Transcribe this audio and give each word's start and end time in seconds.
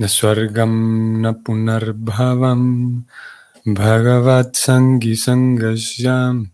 न 0.00 0.06
स्वर्गं 0.06 0.74
न 1.22 1.32
पुनर्भवं। 1.32 2.92
भगवत्सङ्गिसङ्गस्यां 3.74 6.44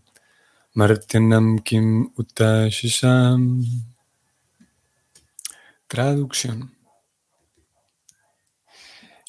मर्त्यनं 0.77 1.57
किम् 1.57 2.05
उत 2.19 2.69
शिशाम्। 2.69 3.65
Traducción. 5.87 6.75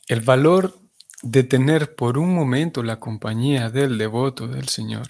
El 0.08 0.20
valor 0.20 0.78
de 1.22 1.42
tener 1.42 1.94
por 1.94 2.18
un 2.18 2.34
momento 2.34 2.82
la 2.82 2.98
compañía 2.98 3.70
del 3.70 3.98
devoto 3.98 4.48
del 4.48 4.68
Señor 4.68 5.08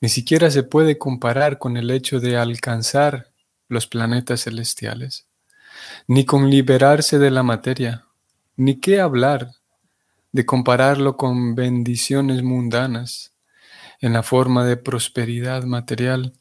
ni 0.00 0.08
siquiera 0.08 0.50
se 0.50 0.62
puede 0.62 0.98
comparar 0.98 1.58
con 1.58 1.76
el 1.76 1.90
hecho 1.90 2.20
de 2.20 2.36
alcanzar 2.36 3.32
los 3.68 3.86
planetas 3.86 4.44
celestiales, 4.44 5.28
ni 6.06 6.24
con 6.24 6.48
liberarse 6.48 7.18
de 7.18 7.30
la 7.30 7.42
materia, 7.42 8.06
ni 8.56 8.80
qué 8.80 9.00
hablar 9.00 9.52
de 10.32 10.46
compararlo 10.46 11.16
con 11.16 11.54
bendiciones 11.54 12.42
mundanas 12.42 13.34
en 14.00 14.14
la 14.14 14.22
forma 14.22 14.64
de 14.64 14.76
prosperidad 14.78 15.64
material 15.64 16.39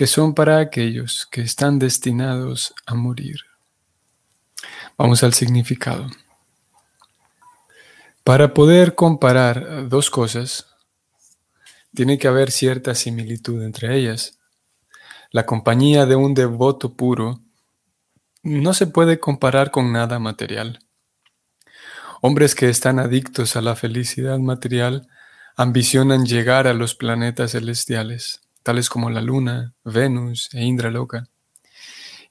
que 0.00 0.06
son 0.06 0.32
para 0.32 0.60
aquellos 0.60 1.28
que 1.30 1.42
están 1.42 1.78
destinados 1.78 2.72
a 2.86 2.94
morir. 2.94 3.36
Vamos 4.96 5.22
al 5.22 5.34
significado. 5.34 6.06
Para 8.24 8.54
poder 8.54 8.94
comparar 8.94 9.90
dos 9.90 10.08
cosas, 10.08 10.68
tiene 11.94 12.16
que 12.16 12.28
haber 12.28 12.50
cierta 12.50 12.94
similitud 12.94 13.62
entre 13.62 13.94
ellas. 13.94 14.38
La 15.32 15.44
compañía 15.44 16.06
de 16.06 16.16
un 16.16 16.32
devoto 16.32 16.94
puro 16.94 17.42
no 18.42 18.72
se 18.72 18.86
puede 18.86 19.20
comparar 19.20 19.70
con 19.70 19.92
nada 19.92 20.18
material. 20.18 20.78
Hombres 22.22 22.54
que 22.54 22.70
están 22.70 23.00
adictos 23.00 23.54
a 23.54 23.60
la 23.60 23.76
felicidad 23.76 24.38
material 24.38 25.08
ambicionan 25.56 26.24
llegar 26.24 26.66
a 26.66 26.72
los 26.72 26.94
planetas 26.94 27.52
celestiales 27.52 28.40
tales 28.62 28.88
como 28.88 29.10
la 29.10 29.20
Luna, 29.20 29.74
Venus 29.84 30.48
e 30.52 30.64
Indraloka, 30.64 31.28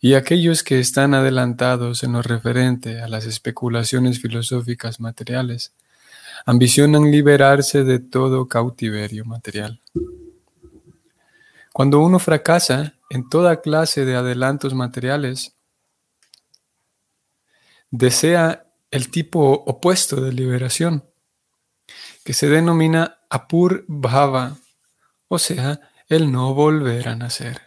y 0.02 0.14
aquellos 0.14 0.64
que 0.64 0.80
están 0.80 1.14
adelantados 1.14 2.04
en 2.04 2.14
lo 2.14 2.22
referente 2.22 3.02
a 3.02 3.08
las 3.08 3.26
especulaciones 3.26 4.22
filosóficas 4.22 5.00
materiales, 5.00 5.74
ambicionan 6.46 7.12
liberarse 7.12 7.84
de 7.84 8.00
todo 8.00 8.48
cautiverio 8.48 9.26
material. 9.26 9.82
Cuando 11.74 12.00
uno 12.00 12.20
fracasa 12.20 12.96
en 13.10 13.28
toda 13.30 13.62
clase 13.62 14.06
de 14.06 14.16
adelantos 14.16 14.74
materiales, 14.74 15.56
desea 17.92 18.66
el 18.92 19.10
tipo 19.10 19.52
opuesto 19.66 20.22
de 20.22 20.32
liberación, 20.34 21.04
que 22.24 22.34
se 22.34 22.50
denomina 22.50 23.20
apur 23.30 23.86
bhava, 23.88 24.58
o 25.28 25.40
sea, 25.40 25.80
el 26.10 26.32
no 26.32 26.56
volver 26.56 27.08
a 27.08 27.16
nacer. 27.16 27.62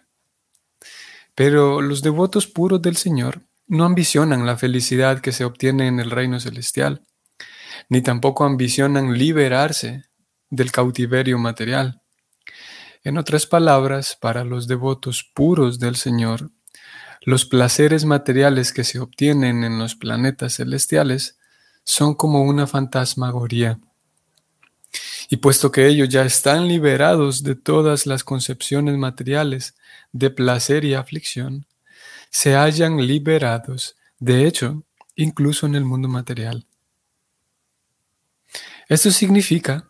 Pero 1.36 1.80
los 1.80 2.03
devotos 2.03 2.48
puros 2.48 2.82
del 2.82 2.97
Señor 2.97 3.42
no 3.69 3.84
ambicionan 3.84 4.44
la 4.44 4.56
felicidad 4.56 5.20
que 5.20 5.30
se 5.30 5.44
obtiene 5.44 5.86
en 5.86 6.00
el 6.00 6.10
reino 6.10 6.41
celestial, 6.41 7.03
ni 7.88 8.03
tampoco 8.03 8.44
ambicionan 8.44 9.16
liberarse 9.16 10.04
del 10.50 10.72
cautiverio 10.72 11.38
material. 11.38 12.03
En 13.04 13.16
otras 13.16 13.47
palabras, 13.47 14.19
para 14.20 14.44
los 14.44 14.66
devotos 14.66 15.30
puros 15.34 15.78
del 15.78 15.94
Señor, 15.94 16.50
los 17.22 17.44
placeres 17.44 18.04
materiales 18.04 18.72
que 18.72 18.82
se 18.82 18.98
obtienen 18.98 19.62
en 19.62 19.78
los 19.78 19.94
planetas 19.94 20.56
celestiales 20.56 21.38
son 21.84 22.14
como 22.14 22.42
una 22.42 22.66
fantasmagoría 22.66 23.78
y 25.32 25.38
puesto 25.38 25.72
que 25.72 25.87
ellos 25.87 26.10
ya 26.10 26.26
están 26.26 26.69
liberados 26.69 27.43
de 27.43 27.54
todas 27.54 28.04
las 28.04 28.22
concepciones 28.22 28.98
materiales 28.98 29.75
de 30.12 30.28
placer 30.28 30.84
y 30.84 30.93
aflicción, 30.93 31.65
se 32.28 32.54
hallan 32.54 32.98
liberados, 32.98 33.97
de 34.19 34.47
hecho, 34.47 34.82
incluso 35.16 35.65
en 35.65 35.75
el 35.75 35.87
mundo 35.87 36.06
material. 36.06 36.66
Esto 38.91 39.10
significa 39.10 39.88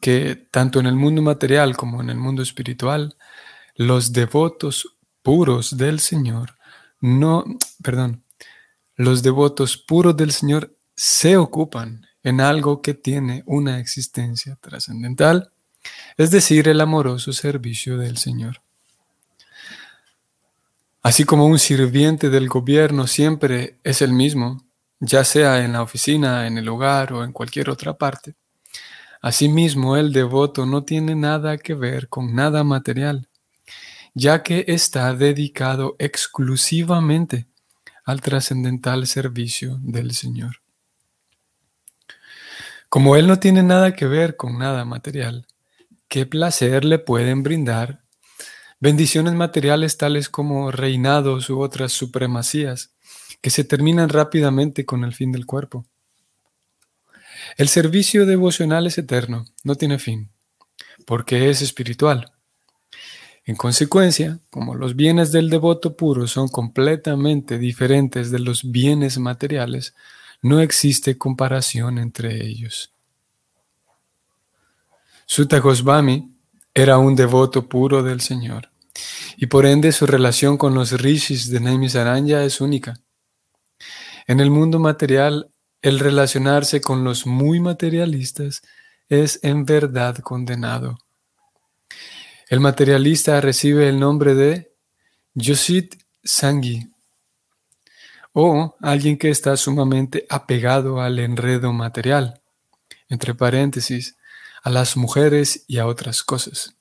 que 0.00 0.48
tanto 0.50 0.80
en 0.80 0.86
el 0.86 0.94
mundo 0.96 1.20
material 1.20 1.76
como 1.76 2.00
en 2.00 2.08
el 2.08 2.16
mundo 2.16 2.42
espiritual, 2.42 3.14
los 3.74 4.14
devotos 4.14 4.96
puros 5.20 5.76
del 5.76 6.00
Señor 6.00 6.56
no, 7.02 7.44
perdón, 7.82 8.24
los 8.94 9.22
devotos 9.22 9.76
puros 9.76 10.16
del 10.16 10.32
Señor 10.32 10.74
se 10.94 11.36
ocupan 11.36 12.06
en 12.26 12.40
algo 12.40 12.82
que 12.82 12.92
tiene 12.92 13.44
una 13.46 13.78
existencia 13.78 14.58
trascendental, 14.60 15.52
es 16.16 16.32
decir, 16.32 16.66
el 16.66 16.80
amoroso 16.80 17.32
servicio 17.32 17.98
del 17.98 18.16
Señor. 18.16 18.62
Así 21.02 21.22
como 21.22 21.46
un 21.46 21.60
sirviente 21.60 22.28
del 22.28 22.48
gobierno 22.48 23.06
siempre 23.06 23.78
es 23.84 24.02
el 24.02 24.12
mismo, 24.12 24.64
ya 24.98 25.22
sea 25.22 25.64
en 25.64 25.74
la 25.74 25.82
oficina, 25.82 26.48
en 26.48 26.58
el 26.58 26.68
hogar 26.68 27.12
o 27.12 27.22
en 27.22 27.30
cualquier 27.30 27.70
otra 27.70 27.96
parte, 27.96 28.34
asimismo 29.22 29.96
el 29.96 30.12
devoto 30.12 30.66
no 30.66 30.82
tiene 30.82 31.14
nada 31.14 31.56
que 31.58 31.74
ver 31.74 32.08
con 32.08 32.34
nada 32.34 32.64
material, 32.64 33.28
ya 34.14 34.42
que 34.42 34.64
está 34.66 35.14
dedicado 35.14 35.94
exclusivamente 36.00 37.46
al 38.04 38.20
trascendental 38.20 39.06
servicio 39.06 39.78
del 39.80 40.10
Señor. 40.10 40.65
Como 42.88 43.16
Él 43.16 43.26
no 43.26 43.38
tiene 43.38 43.62
nada 43.62 43.94
que 43.94 44.06
ver 44.06 44.36
con 44.36 44.58
nada 44.58 44.84
material, 44.84 45.46
¿qué 46.08 46.24
placer 46.24 46.84
le 46.84 46.98
pueden 46.98 47.42
brindar 47.42 48.02
bendiciones 48.78 49.34
materiales 49.34 49.96
tales 49.96 50.28
como 50.28 50.70
reinados 50.70 51.50
u 51.50 51.60
otras 51.60 51.92
supremacías 51.92 52.94
que 53.40 53.50
se 53.50 53.64
terminan 53.64 54.08
rápidamente 54.08 54.84
con 54.84 55.02
el 55.02 55.12
fin 55.12 55.32
del 55.32 55.46
cuerpo? 55.46 55.84
El 57.56 57.68
servicio 57.68 58.24
devocional 58.24 58.86
es 58.86 58.98
eterno, 58.98 59.46
no 59.64 59.74
tiene 59.74 59.98
fin, 59.98 60.30
porque 61.06 61.50
es 61.50 61.62
espiritual. 61.62 62.32
En 63.44 63.56
consecuencia, 63.56 64.40
como 64.50 64.74
los 64.74 64.96
bienes 64.96 65.32
del 65.32 65.50
devoto 65.50 65.96
puro 65.96 66.26
son 66.26 66.48
completamente 66.48 67.58
diferentes 67.58 68.30
de 68.30 68.40
los 68.40 68.70
bienes 68.70 69.18
materiales, 69.18 69.94
no 70.46 70.60
existe 70.60 71.18
comparación 71.18 71.98
entre 71.98 72.44
ellos. 72.46 72.92
Sutta 75.26 75.58
Goswami 75.58 76.32
era 76.72 76.98
un 76.98 77.16
devoto 77.16 77.68
puro 77.68 78.02
del 78.02 78.20
Señor 78.20 78.70
y 79.36 79.46
por 79.46 79.66
ende 79.66 79.92
su 79.92 80.06
relación 80.06 80.56
con 80.56 80.74
los 80.74 80.92
rishis 80.92 81.50
de 81.50 81.60
Naimisaranya 81.60 82.44
es 82.44 82.60
única. 82.60 83.00
En 84.26 84.40
el 84.40 84.50
mundo 84.50 84.78
material, 84.78 85.50
el 85.82 85.98
relacionarse 85.98 86.80
con 86.80 87.04
los 87.04 87.26
muy 87.26 87.60
materialistas 87.60 88.62
es 89.08 89.40
en 89.42 89.64
verdad 89.64 90.16
condenado. 90.18 90.98
El 92.48 92.60
materialista 92.60 93.40
recibe 93.40 93.88
el 93.88 93.98
nombre 93.98 94.34
de 94.34 94.72
Yosit 95.34 95.96
Sangi, 96.22 96.88
o 98.38 98.76
alguien 98.82 99.16
que 99.16 99.30
está 99.30 99.56
sumamente 99.56 100.26
apegado 100.28 101.00
al 101.00 101.18
enredo 101.20 101.72
material, 101.72 102.42
entre 103.08 103.34
paréntesis, 103.34 104.18
a 104.62 104.68
las 104.68 104.94
mujeres 104.98 105.64
y 105.66 105.78
a 105.78 105.86
otras 105.86 106.22
cosas. 106.22 106.76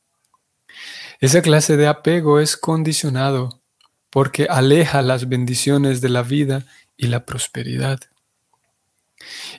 Esa 1.21 1.41
clase 1.41 1.77
de 1.77 1.87
apego 1.87 2.41
es 2.41 2.57
condicionado 2.57 3.61
porque 4.09 4.47
aleja 4.49 5.01
las 5.01 5.29
bendiciones 5.29 6.01
de 6.01 6.09
la 6.09 6.23
vida 6.23 6.65
y 6.97 7.07
la 7.07 7.25
prosperidad. 7.25 8.01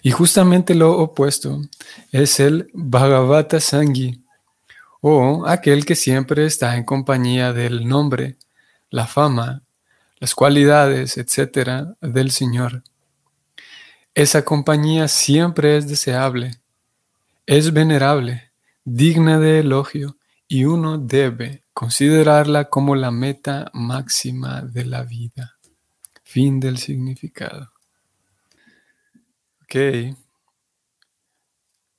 Y 0.02 0.10
justamente 0.10 0.75
lo 0.75 0.98
opuesto 0.98 1.62
es 2.12 2.40
el 2.40 2.69
Bhagavata 2.75 3.58
Sangi, 3.58 4.22
o 5.00 5.46
aquel 5.46 5.87
que 5.87 5.94
siempre 5.94 6.44
está 6.44 6.76
en 6.76 6.84
compañía 6.84 7.54
del 7.54 7.88
nombre, 7.88 8.37
la 8.90 9.06
fama, 9.06 9.62
las 10.19 10.35
cualidades, 10.35 11.19
etcétera, 11.19 11.97
del 12.01 12.31
Señor. 12.31 12.83
Esa 14.15 14.45
compañía 14.45 15.09
siempre 15.09 15.77
es 15.77 15.89
deseable, 15.89 16.53
es 17.45 17.73
venerable, 17.73 18.51
digna 18.85 19.39
de 19.39 19.61
elogio, 19.61 20.17
y 20.49 20.65
uno 20.65 20.97
debe 20.99 21.65
considerarla 21.73 22.67
como 22.67 22.95
la 22.95 23.11
meta 23.11 23.71
máxima 23.75 24.63
de 24.63 24.85
la 24.87 25.03
vida. 25.03 25.59
Fin 26.23 26.61
del 26.61 26.79
significado. 26.79 27.73
Ok. 29.63 30.17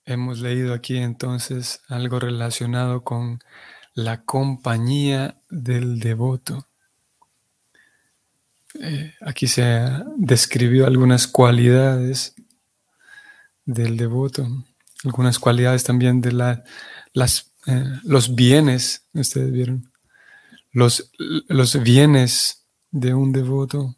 Hemos 0.06 0.40
leído 0.40 0.74
aquí 0.74 0.98
entonces 0.98 1.81
algo 1.90 2.19
relacionado 2.19 3.04
con 3.04 3.40
la 3.94 4.24
compañía 4.24 5.42
del 5.50 6.00
devoto. 6.00 6.68
Eh, 8.75 9.14
aquí 9.22 9.48
se 9.48 9.90
describió 10.18 10.86
algunas 10.86 11.28
cualidades 11.28 12.36
del 13.66 13.98
devoto, 13.98 14.48
algunas 15.04 15.40
cualidades 15.40 15.84
también 15.84 16.22
de 16.22 16.31
la, 16.31 16.64
las, 17.14 17.54
eh, 17.66 17.84
los 18.04 18.36
bienes, 18.36 19.08
ustedes 19.14 19.52
vieron, 19.52 19.92
los, 20.72 21.12
los 21.48 21.81
bienes 21.81 22.66
de 22.92 23.14
un 23.14 23.31
devoto. 23.31 23.96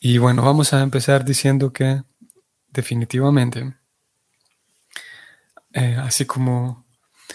Y 0.00 0.18
bueno, 0.18 0.42
vamos 0.42 0.72
a 0.72 0.82
empezar 0.82 1.24
diciendo 1.24 1.72
que 1.72 2.02
definitivamente 2.70 3.74
eh, 5.72 5.96
así 6.00 6.24
como, 6.24 6.86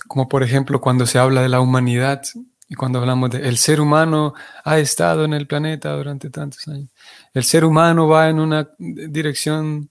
como 0.08 0.28
por 0.28 0.44
ejemplo 0.44 0.82
cuando 0.82 1.06
se 1.06 1.20
habla 1.20 1.42
de 1.42 1.50
la 1.50 1.60
humanidad 1.60 2.24
y 2.70 2.76
cuando 2.76 3.00
hablamos 3.00 3.30
de 3.30 3.48
el 3.48 3.58
ser 3.58 3.82
humano 3.82 4.34
ha 4.64 4.80
estado 4.80 5.26
en 5.26 5.34
el 5.34 5.48
planeta 5.48 5.92
durante 5.94 6.30
tantos 6.30 6.68
años. 6.68 6.90
El 7.34 7.44
ser 7.44 7.66
humano 7.66 8.08
va 8.08 8.30
en 8.30 8.40
una 8.40 8.70
dirección 8.78 9.90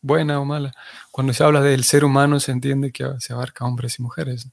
buena 0.00 0.40
o 0.40 0.44
mala. 0.44 0.72
Cuando 1.10 1.32
se 1.32 1.44
habla 1.44 1.60
del 1.60 1.84
ser 1.84 2.04
humano 2.04 2.40
se 2.40 2.52
entiende 2.52 2.92
que 2.92 3.06
se 3.18 3.32
abarca 3.32 3.64
hombres 3.64 3.98
y 3.98 4.02
mujeres. 4.02 4.48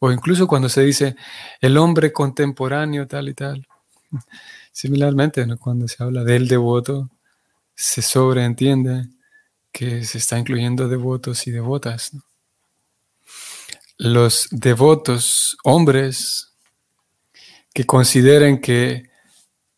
O 0.00 0.10
incluso 0.10 0.46
cuando 0.46 0.68
se 0.68 0.82
dice 0.82 1.16
el 1.60 1.76
hombre 1.76 2.12
contemporáneo 2.12 3.06
tal 3.06 3.28
y 3.28 3.34
tal. 3.34 3.66
Similarmente, 4.72 5.46
cuando 5.58 5.88
se 5.88 6.02
habla 6.02 6.24
del 6.24 6.48
devoto, 6.48 7.10
se 7.74 8.02
sobreentiende 8.02 9.08
que 9.72 10.04
se 10.04 10.18
está 10.18 10.38
incluyendo 10.38 10.88
devotos 10.88 11.46
y 11.46 11.50
devotas. 11.50 12.12
los 13.98 14.48
devotos 14.50 15.58
hombres 15.62 16.49
que 17.72 17.86
consideren 17.86 18.60
que 18.60 19.10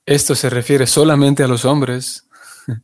esto 0.07 0.35
se 0.35 0.51
refiere 0.51 0.87
solamente 0.87 1.43
a 1.43 1.49
los 1.49 1.65
hombres, 1.65 2.29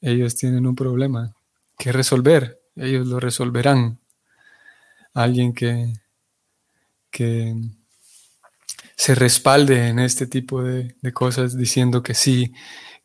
ellos 0.00 0.36
tienen 0.36 0.66
un 0.66 0.76
problema 0.76 1.34
que 1.78 1.92
resolver, 1.92 2.60
ellos 2.74 3.06
lo 3.06 3.20
resolverán. 3.20 3.98
Alguien 5.14 5.54
que, 5.54 5.94
que 7.10 7.54
se 8.94 9.14
respalde 9.14 9.88
en 9.88 9.98
este 9.98 10.26
tipo 10.26 10.62
de, 10.62 10.94
cosas 11.12 11.56
diciendo 11.56 12.02
que 12.02 12.14
sí, 12.14 12.52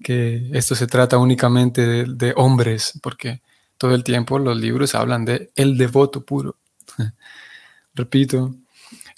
que 0.03 0.49
esto 0.53 0.75
se 0.75 0.87
trata 0.87 1.17
únicamente 1.17 1.85
de, 1.85 2.05
de 2.05 2.33
hombres, 2.35 2.99
porque 3.01 3.41
todo 3.77 3.95
el 3.95 4.03
tiempo 4.03 4.39
los 4.39 4.57
libros 4.59 4.93
hablan 4.93 5.25
de 5.25 5.51
el 5.55 5.77
devoto 5.77 6.25
puro. 6.25 6.57
Repito, 7.93 8.55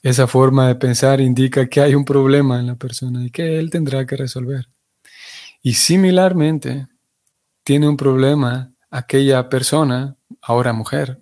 esa 0.04 0.28
forma 0.28 0.68
de 0.68 0.76
pensar 0.76 1.22
indica 1.22 1.68
que 1.68 1.82
hay 1.82 1.96
un 1.96 2.04
problema 2.04 2.60
en 2.60 2.68
la 2.68 2.76
persona 2.76 3.26
y 3.26 3.32
que 3.32 3.58
él 3.58 3.70
tendrá 3.70 4.06
que 4.06 4.18
resolver. 4.18 4.68
Y 5.62 5.76
similarmente, 5.76 6.88
tiene 7.64 7.88
un 7.88 7.96
problema 7.96 8.74
aquella 8.92 9.48
persona, 9.48 10.18
ahora 10.42 10.74
mujer, 10.74 11.22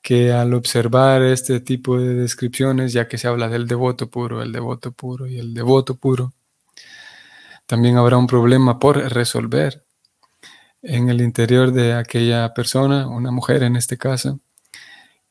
que 0.00 0.32
al 0.32 0.54
observar 0.54 1.22
este 1.22 1.60
tipo 1.60 1.98
de 1.98 2.14
descripciones, 2.14 2.92
ya 2.92 3.08
que 3.08 3.18
se 3.18 3.26
habla 3.26 3.48
del 3.48 3.66
devoto 3.66 4.08
puro, 4.08 4.42
el 4.42 4.52
devoto 4.52 4.92
puro 4.92 5.26
y 5.26 5.38
el 5.38 5.52
devoto 5.52 5.96
puro, 5.96 6.32
también 7.66 7.96
habrá 7.96 8.16
un 8.16 8.28
problema 8.28 8.78
por 8.78 8.96
resolver 9.12 9.84
en 10.82 11.08
el 11.08 11.20
interior 11.20 11.72
de 11.72 11.94
aquella 11.94 12.54
persona, 12.54 13.08
una 13.08 13.32
mujer 13.32 13.64
en 13.64 13.76
este 13.76 13.98
caso, 13.98 14.40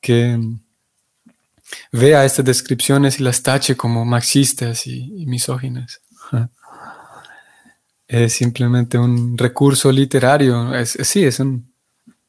que 0.02 0.38
vea 1.92 2.26
estas 2.26 2.46
descripciones 2.46 3.20
y 3.20 3.24
las 3.24 3.44
tache 3.44 3.76
como 3.76 4.06
marxistas 4.06 4.88
y, 4.88 5.26
misóginas. 5.26 6.02
Es 8.08 8.34
simplemente 8.34 8.98
un 8.98 9.38
recurso 9.38 9.90
literario. 9.90 10.76
Es, 10.76 10.98
sí, 11.04 11.24
es 11.24 11.40
un, 11.40 11.72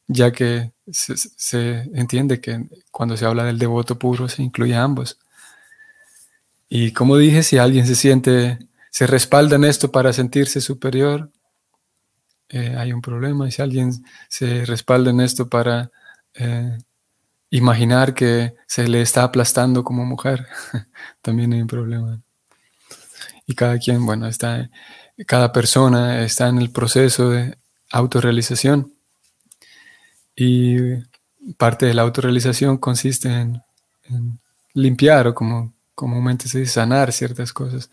ya 0.07 0.31
que 0.31 0.71
se, 0.89 1.81
entiende 1.93 2.39
que 2.39 2.67
cuando 2.89 3.17
se 3.17 3.25
habla 3.25 3.43
del 3.43 3.59
devoto 3.59 3.99
puro 3.99 4.29
se 4.29 4.43
incluye 4.43 4.75
a 4.75 4.83
ambos. 4.83 5.19
Y 6.69 6.91
como 6.93 7.17
dije, 7.17 7.43
si 7.43 7.57
alguien 7.57 7.85
se 7.85 7.95
siente, 7.95 8.59
se 8.91 9.07
respalda 9.07 9.57
en 9.57 9.65
esto 9.65 9.91
para 9.91 10.13
sentirse 10.13 10.61
superior, 10.61 11.29
eh, 12.49 12.75
hay 12.77 12.93
un 12.93 13.01
problema. 13.01 13.47
Y 13.47 13.51
si 13.51 13.61
alguien 13.61 13.91
se 14.29 14.65
respalda 14.65 15.11
en 15.11 15.19
esto 15.19 15.49
para 15.49 15.91
eh, 16.33 16.77
imaginar 17.57 18.15
que 18.15 18.55
se 18.65 18.87
le 18.87 19.01
está 19.01 19.23
aplastando 19.23 19.83
como 19.83 20.05
mujer, 20.05 20.47
también 21.21 21.53
hay 21.53 21.61
un 21.61 21.67
problema. 21.67 22.19
Y 23.45 23.53
cada 23.53 23.77
quien, 23.77 24.05
bueno, 24.05 24.27
está, 24.27 24.71
cada 25.27 25.51
persona 25.51 26.23
está 26.23 26.47
en 26.47 26.57
el 26.57 26.71
proceso 26.71 27.29
de 27.29 27.57
autorrealización. 27.91 28.91
Y 30.35 30.77
parte 31.57 31.85
de 31.85 31.93
la 31.93 32.01
autorrealización 32.01 32.77
consiste 32.77 33.29
en, 33.29 33.61
limpiar 34.73 35.27
o 35.27 35.35
como 35.35 35.73
comúnmente 35.93 36.47
se 36.47 36.61
dice, 36.61 36.73
sanar 36.73 37.11
ciertas 37.11 37.53
cosas 37.53 37.91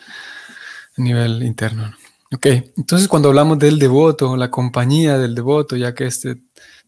a 0.96 1.02
nivel 1.02 1.42
interno. 1.42 1.94
Ok, 2.32 2.46
entonces 2.78 3.08
cuando 3.08 3.28
hablamos 3.28 3.58
del 3.58 3.78
devoto, 3.78 4.36
la 4.38 4.50
compañía 4.50 5.18
del 5.18 5.34
devoto, 5.34 5.76
ya 5.76 5.94
que 5.94 6.06
este 6.06 6.38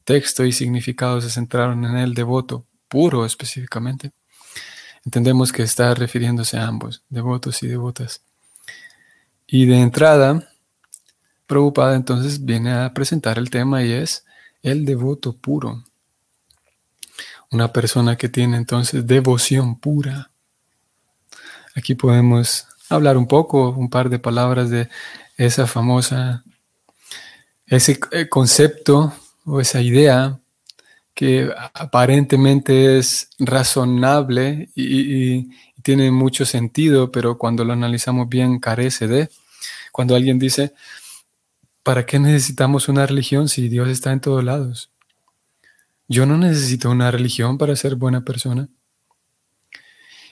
texto 0.04 0.44
y 0.44 0.52
significado 0.52 1.20
se 1.20 1.30
centraron 1.30 1.84
en 1.84 1.96
el 1.96 2.14
devoto 2.14 2.66
puro 2.88 3.24
específicamente, 3.24 4.12
entendemos 5.04 5.52
que 5.52 5.62
está 5.62 5.94
refiriéndose 5.94 6.58
a 6.58 6.66
ambos, 6.66 7.02
devotos 7.08 7.62
y 7.62 7.68
devotas. 7.68 8.22
Y 9.46 9.66
de 9.66 9.80
entrada, 9.80 10.48
Prabhupada 11.46 11.96
entonces 11.96 12.44
viene 12.44 12.72
a 12.72 12.94
presentar 12.94 13.38
el 13.38 13.50
tema 13.50 13.82
y 13.82 13.92
es 13.92 14.24
el 14.62 14.84
devoto 14.84 15.36
puro. 15.36 15.84
Una 17.50 17.72
persona 17.72 18.16
que 18.16 18.28
tiene 18.28 18.56
entonces 18.56 19.06
devoción 19.06 19.78
pura. 19.78 20.30
Aquí 21.74 21.94
podemos 21.94 22.66
hablar 22.88 23.16
un 23.16 23.26
poco, 23.26 23.70
un 23.70 23.90
par 23.90 24.08
de 24.08 24.18
palabras 24.18 24.70
de 24.70 24.88
esa 25.36 25.66
famosa, 25.66 26.44
ese 27.66 27.98
eh, 28.12 28.28
concepto 28.28 29.12
o 29.44 29.60
esa 29.60 29.80
idea 29.80 30.40
que 31.14 31.50
aparentemente 31.74 32.98
es 32.98 33.30
razonable 33.38 34.70
y, 34.74 35.50
tiene 35.82 36.12
mucho 36.12 36.44
sentido, 36.44 37.10
pero 37.10 37.38
cuando 37.38 37.64
lo 37.64 37.72
analizamos 37.72 38.28
bien 38.28 38.60
carece 38.60 39.08
de. 39.08 39.28
Cuando 39.90 40.14
alguien 40.14 40.38
dice, 40.38 40.74
¿para 41.82 42.06
qué 42.06 42.20
necesitamos 42.20 42.88
una 42.88 43.04
religión 43.04 43.48
si 43.48 43.68
Dios 43.68 43.88
está 43.88 44.12
en 44.12 44.20
todos 44.20 44.44
lados? 44.44 44.92
Yo 46.06 46.24
no 46.24 46.38
necesito 46.38 46.88
una 46.88 47.10
religión 47.10 47.58
para 47.58 47.74
ser 47.74 47.96
buena 47.96 48.24
persona. 48.24 48.68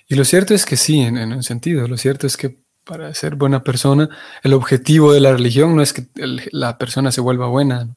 Y 0.06 0.14
lo 0.14 0.24
cierto 0.24 0.54
es 0.54 0.64
que 0.64 0.76
sí, 0.76 1.00
en, 1.00 1.16
un 1.16 1.42
sentido. 1.42 1.88
Lo 1.88 1.96
cierto 1.96 2.28
es 2.28 2.36
que 2.36 2.56
para 2.84 3.12
ser 3.14 3.34
buena 3.34 3.64
persona, 3.64 4.08
el 4.44 4.52
objetivo 4.52 5.12
de 5.12 5.20
la 5.20 5.32
religión 5.32 5.74
no 5.74 5.82
es 5.82 5.92
que 5.92 6.06
la 6.52 6.78
persona 6.78 7.10
se 7.10 7.20
vuelva 7.20 7.48
buena 7.48 7.96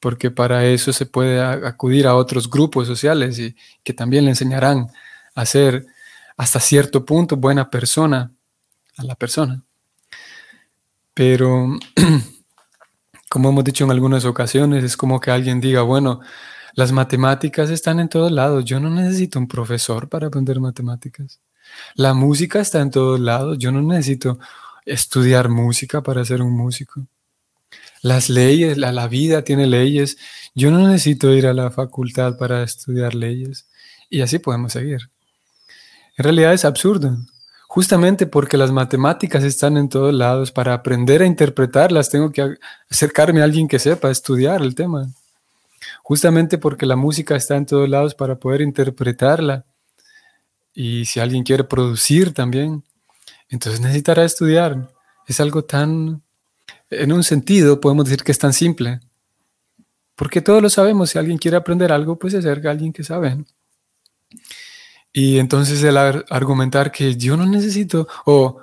porque 0.00 0.30
para 0.30 0.64
eso 0.64 0.92
se 0.92 1.06
puede 1.06 1.42
acudir 1.42 2.06
a 2.06 2.14
otros 2.14 2.48
grupos 2.48 2.86
sociales 2.86 3.38
y 3.38 3.56
que 3.82 3.92
también 3.92 4.24
le 4.24 4.30
enseñarán 4.30 4.88
a 5.34 5.46
ser 5.46 5.86
hasta 6.36 6.60
cierto 6.60 7.04
punto 7.04 7.36
buena 7.36 7.68
persona 7.68 8.32
a 8.96 9.02
la 9.04 9.14
persona. 9.14 9.62
Pero, 11.14 11.78
como 13.28 13.48
hemos 13.48 13.64
dicho 13.64 13.84
en 13.84 13.90
algunas 13.90 14.24
ocasiones, 14.24 14.84
es 14.84 14.96
como 14.96 15.20
que 15.20 15.32
alguien 15.32 15.60
diga, 15.60 15.82
bueno, 15.82 16.20
las 16.74 16.92
matemáticas 16.92 17.70
están 17.70 17.98
en 17.98 18.08
todos 18.08 18.30
lados, 18.30 18.64
yo 18.64 18.78
no 18.78 18.88
necesito 18.88 19.38
un 19.40 19.48
profesor 19.48 20.08
para 20.08 20.28
aprender 20.28 20.60
matemáticas. 20.60 21.40
La 21.96 22.14
música 22.14 22.60
está 22.60 22.80
en 22.80 22.90
todos 22.90 23.18
lados, 23.18 23.58
yo 23.58 23.72
no 23.72 23.82
necesito 23.82 24.38
estudiar 24.86 25.48
música 25.48 26.02
para 26.02 26.24
ser 26.24 26.40
un 26.40 26.56
músico. 26.56 27.06
Las 28.02 28.28
leyes, 28.30 28.78
la, 28.78 28.92
la 28.92 29.08
vida 29.08 29.42
tiene 29.42 29.66
leyes. 29.66 30.18
Yo 30.54 30.70
no 30.70 30.86
necesito 30.86 31.32
ir 31.32 31.46
a 31.46 31.54
la 31.54 31.70
facultad 31.70 32.38
para 32.38 32.62
estudiar 32.62 33.14
leyes. 33.14 33.66
Y 34.10 34.20
así 34.20 34.38
podemos 34.38 34.72
seguir. 34.72 35.10
En 36.16 36.24
realidad 36.24 36.52
es 36.52 36.64
absurdo. 36.64 37.16
Justamente 37.68 38.26
porque 38.26 38.56
las 38.56 38.72
matemáticas 38.72 39.44
están 39.44 39.76
en 39.76 39.90
todos 39.90 40.14
lados, 40.14 40.50
para 40.50 40.72
aprender 40.72 41.20
a 41.20 41.26
interpretarlas 41.26 42.08
tengo 42.08 42.32
que 42.32 42.56
acercarme 42.90 43.42
a 43.42 43.44
alguien 43.44 43.68
que 43.68 43.78
sepa 43.78 44.10
estudiar 44.10 44.62
el 44.62 44.74
tema. 44.74 45.06
Justamente 46.02 46.56
porque 46.56 46.86
la 46.86 46.96
música 46.96 47.36
está 47.36 47.56
en 47.56 47.66
todos 47.66 47.88
lados 47.88 48.14
para 48.14 48.36
poder 48.36 48.62
interpretarla. 48.62 49.66
Y 50.74 51.04
si 51.04 51.20
alguien 51.20 51.44
quiere 51.44 51.62
producir 51.64 52.32
también, 52.32 52.84
entonces 53.50 53.80
necesitará 53.80 54.24
estudiar. 54.24 54.88
Es 55.26 55.38
algo 55.38 55.62
tan, 55.62 56.22
en 56.90 57.12
un 57.12 57.22
sentido, 57.22 57.80
podemos 57.80 58.04
decir 58.04 58.22
que 58.22 58.32
es 58.32 58.38
tan 58.38 58.52
simple. 58.52 59.00
Porque 60.14 60.40
todos 60.40 60.62
lo 60.62 60.70
sabemos, 60.70 61.10
si 61.10 61.18
alguien 61.18 61.38
quiere 61.38 61.56
aprender 61.56 61.92
algo, 61.92 62.18
pues 62.18 62.32
se 62.32 62.40
acerca 62.40 62.68
a 62.68 62.72
alguien 62.72 62.92
que 62.92 63.04
sabe. 63.04 63.44
Y 65.12 65.38
entonces 65.38 65.82
el 65.82 65.96
argumentar 65.96 66.90
que 66.90 67.16
yo 67.16 67.36
no 67.36 67.46
necesito, 67.46 68.08
o 68.24 68.60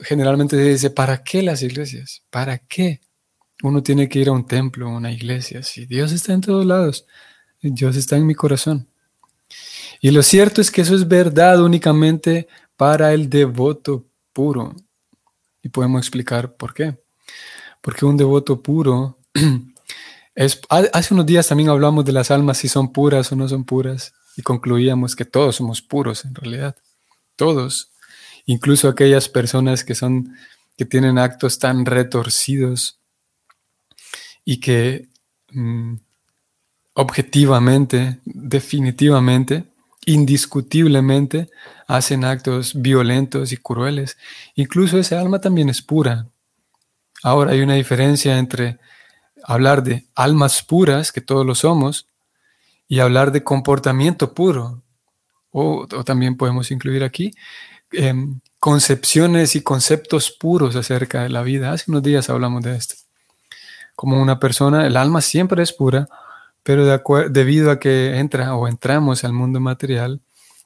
generalmente 0.00 0.56
se 0.56 0.62
dice, 0.62 0.90
¿para 0.90 1.22
qué 1.22 1.42
las 1.42 1.62
iglesias? 1.62 2.22
¿Para 2.30 2.58
qué? 2.58 3.00
Uno 3.62 3.82
tiene 3.82 4.08
que 4.08 4.18
ir 4.20 4.28
a 4.28 4.32
un 4.32 4.46
templo, 4.46 4.88
a 4.88 4.96
una 4.96 5.12
iglesia. 5.12 5.62
Si 5.62 5.86
Dios 5.86 6.12
está 6.12 6.32
en 6.32 6.40
todos 6.40 6.64
lados, 6.64 7.06
Dios 7.60 7.96
está 7.96 8.16
en 8.16 8.26
mi 8.26 8.34
corazón. 8.34 8.88
Y 10.00 10.10
lo 10.10 10.22
cierto 10.22 10.60
es 10.60 10.70
que 10.70 10.82
eso 10.82 10.94
es 10.94 11.08
verdad 11.08 11.62
únicamente 11.62 12.48
para 12.76 13.14
el 13.14 13.30
devoto 13.30 14.06
puro. 14.32 14.74
Y 15.62 15.70
podemos 15.70 16.00
explicar 16.00 16.56
por 16.56 16.74
qué. 16.74 17.03
Porque 17.84 18.06
un 18.06 18.16
devoto 18.16 18.62
puro 18.62 19.18
es... 20.34 20.58
Hace 20.70 21.12
unos 21.12 21.26
días 21.26 21.46
también 21.46 21.68
hablamos 21.68 22.06
de 22.06 22.12
las 22.12 22.30
almas, 22.30 22.56
si 22.56 22.66
son 22.66 22.90
puras 22.94 23.30
o 23.30 23.36
no 23.36 23.46
son 23.46 23.64
puras 23.64 24.14
y 24.38 24.42
concluíamos 24.42 25.14
que 25.14 25.26
todos 25.26 25.56
somos 25.56 25.82
puros 25.82 26.24
en 26.24 26.34
realidad, 26.34 26.76
todos, 27.36 27.90
incluso 28.46 28.88
aquellas 28.88 29.28
personas 29.28 29.84
que 29.84 29.94
son 29.94 30.34
que 30.78 30.86
tienen 30.86 31.18
actos 31.18 31.58
tan 31.58 31.84
retorcidos 31.84 32.98
y 34.46 34.60
que 34.60 35.08
mm, 35.52 35.96
objetivamente, 36.94 38.18
definitivamente, 38.24 39.64
indiscutiblemente 40.06 41.50
hacen 41.86 42.24
actos 42.24 42.72
violentos 42.80 43.52
y 43.52 43.58
crueles. 43.58 44.16
Incluso 44.54 44.98
ese 44.98 45.16
alma 45.16 45.40
también 45.40 45.68
es 45.68 45.82
pura. 45.82 46.28
Ahora 47.24 47.52
hay 47.52 47.62
una 47.62 47.72
diferencia 47.72 48.36
entre 48.36 48.78
hablar 49.44 49.82
de 49.82 50.06
almas 50.14 50.62
puras, 50.62 51.10
que 51.10 51.22
todos 51.22 51.46
lo 51.46 51.54
somos, 51.54 52.06
y 52.86 53.00
hablar 53.00 53.32
de 53.32 53.42
comportamiento 53.42 54.34
puro. 54.34 54.82
O, 55.50 55.86
también 56.04 56.36
podemos 56.36 56.70
incluir 56.70 57.02
aquí 57.02 57.32
em, 57.92 58.40
concepciones 58.58 59.56
y 59.56 59.62
conceptos 59.62 60.30
puros 60.38 60.76
acerca 60.76 61.22
de 61.22 61.30
la 61.30 61.42
vida. 61.42 61.72
Hace 61.72 61.90
unos 61.90 62.02
días 62.02 62.28
hablamos 62.28 62.62
de 62.62 62.76
esto. 62.76 62.96
Como 63.96 64.20
una 64.20 64.38
persona, 64.38 64.86
el 64.86 64.98
alma 64.98 65.22
siempre 65.22 65.62
es 65.62 65.72
pura, 65.72 66.10
pero 66.62 66.84
debido 67.30 67.70
a 67.70 67.78
que 67.78 68.18
entra 68.18 68.54
o 68.54 68.68
entramos 68.68 69.24
al 69.24 69.32
mundo 69.32 69.60
material, 69.60 70.20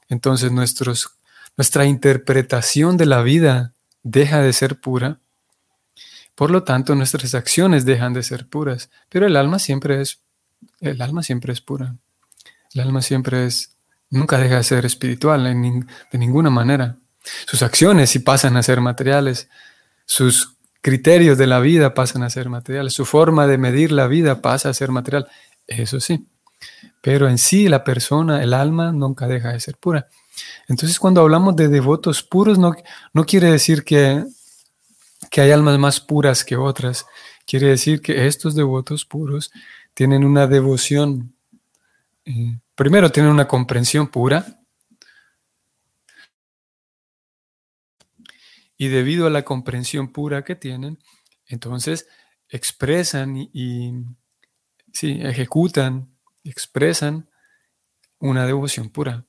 entonces 0.08 0.50
nuestra 0.50 1.84
interpretación 1.84 2.96
de 2.96 3.06
la 3.06 3.22
vida 3.22 3.74
deja 4.02 4.42
de 4.42 4.52
ser 4.52 4.80
pura. 4.80 5.20
Por 6.38 6.52
lo 6.52 6.62
tanto, 6.62 6.94
nuestras 6.94 7.34
acciones 7.34 7.84
dejan 7.84 8.12
de 8.14 8.22
ser 8.22 8.46
puras, 8.46 8.90
pero 9.08 9.26
el 9.26 9.36
alma 9.36 9.58
siempre 9.58 10.00
es 10.00 10.22
el 10.80 11.02
alma 11.02 11.22
siempre 11.22 11.52
es 11.52 11.60
pura. 11.60 11.96
El 12.72 12.80
alma 12.80 13.02
siempre 13.02 13.46
es, 13.46 13.76
nunca 14.10 14.38
deja 14.38 14.56
de 14.56 14.64
ser 14.64 14.86
espiritual 14.86 15.44
de 15.44 16.18
ninguna 16.18 16.50
manera. 16.50 16.96
Sus 17.46 17.62
acciones 17.62 18.10
sí 18.10 18.20
pasan 18.20 18.56
a 18.56 18.62
ser 18.62 18.80
materiales, 18.80 19.48
sus 20.04 20.56
criterios 20.80 21.36
de 21.38 21.46
la 21.46 21.60
vida 21.60 21.94
pasan 21.94 22.22
a 22.22 22.30
ser 22.30 22.48
materiales, 22.48 22.94
su 22.94 23.04
forma 23.04 23.46
de 23.46 23.58
medir 23.58 23.92
la 23.92 24.06
vida 24.06 24.40
pasa 24.40 24.68
a 24.68 24.74
ser 24.74 24.90
material, 24.90 25.26
eso 25.66 26.00
sí. 26.00 26.26
Pero 27.02 27.28
en 27.28 27.38
sí 27.38 27.68
la 27.68 27.84
persona, 27.84 28.42
el 28.42 28.54
alma, 28.54 28.92
nunca 28.92 29.26
deja 29.26 29.52
de 29.52 29.60
ser 29.60 29.76
pura. 29.76 30.08
Entonces 30.68 30.98
cuando 30.98 31.20
hablamos 31.20 31.56
de 31.56 31.68
devotos 31.68 32.22
puros, 32.22 32.58
no, 32.58 32.74
no 33.12 33.24
quiere 33.24 33.50
decir 33.50 33.84
que, 33.84 34.24
que 35.30 35.40
hay 35.40 35.50
almas 35.50 35.78
más 35.78 36.00
puras 36.00 36.44
que 36.44 36.56
otras, 36.56 37.06
quiere 37.46 37.68
decir 37.68 38.00
que 38.00 38.26
estos 38.26 38.54
devotos 38.54 39.04
puros 39.04 39.50
tienen 39.94 40.24
una 40.24 40.46
devoción 40.46 41.34
primero 42.74 43.10
tienen 43.10 43.32
una 43.32 43.48
comprensión 43.48 44.08
pura 44.08 44.60
y 48.76 48.88
debido 48.88 49.26
a 49.26 49.30
la 49.30 49.44
comprensión 49.44 50.12
pura 50.12 50.44
que 50.44 50.54
tienen, 50.54 50.98
entonces 51.46 52.06
expresan 52.48 53.36
y, 53.36 54.04
ejecutan, 55.02 56.16
expresan 56.44 57.28
una 58.20 58.46
devoción 58.46 58.90
pura. 58.90 59.26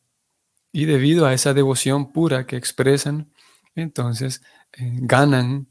Y 0.72 0.86
debido 0.86 1.26
a 1.26 1.34
esa 1.34 1.56
devoción 1.56 2.12
pura 2.12 2.46
que 2.46 2.58
expresan, 2.58 3.34
entonces 3.74 4.44
eh, 4.74 5.00
ganan 5.02 5.69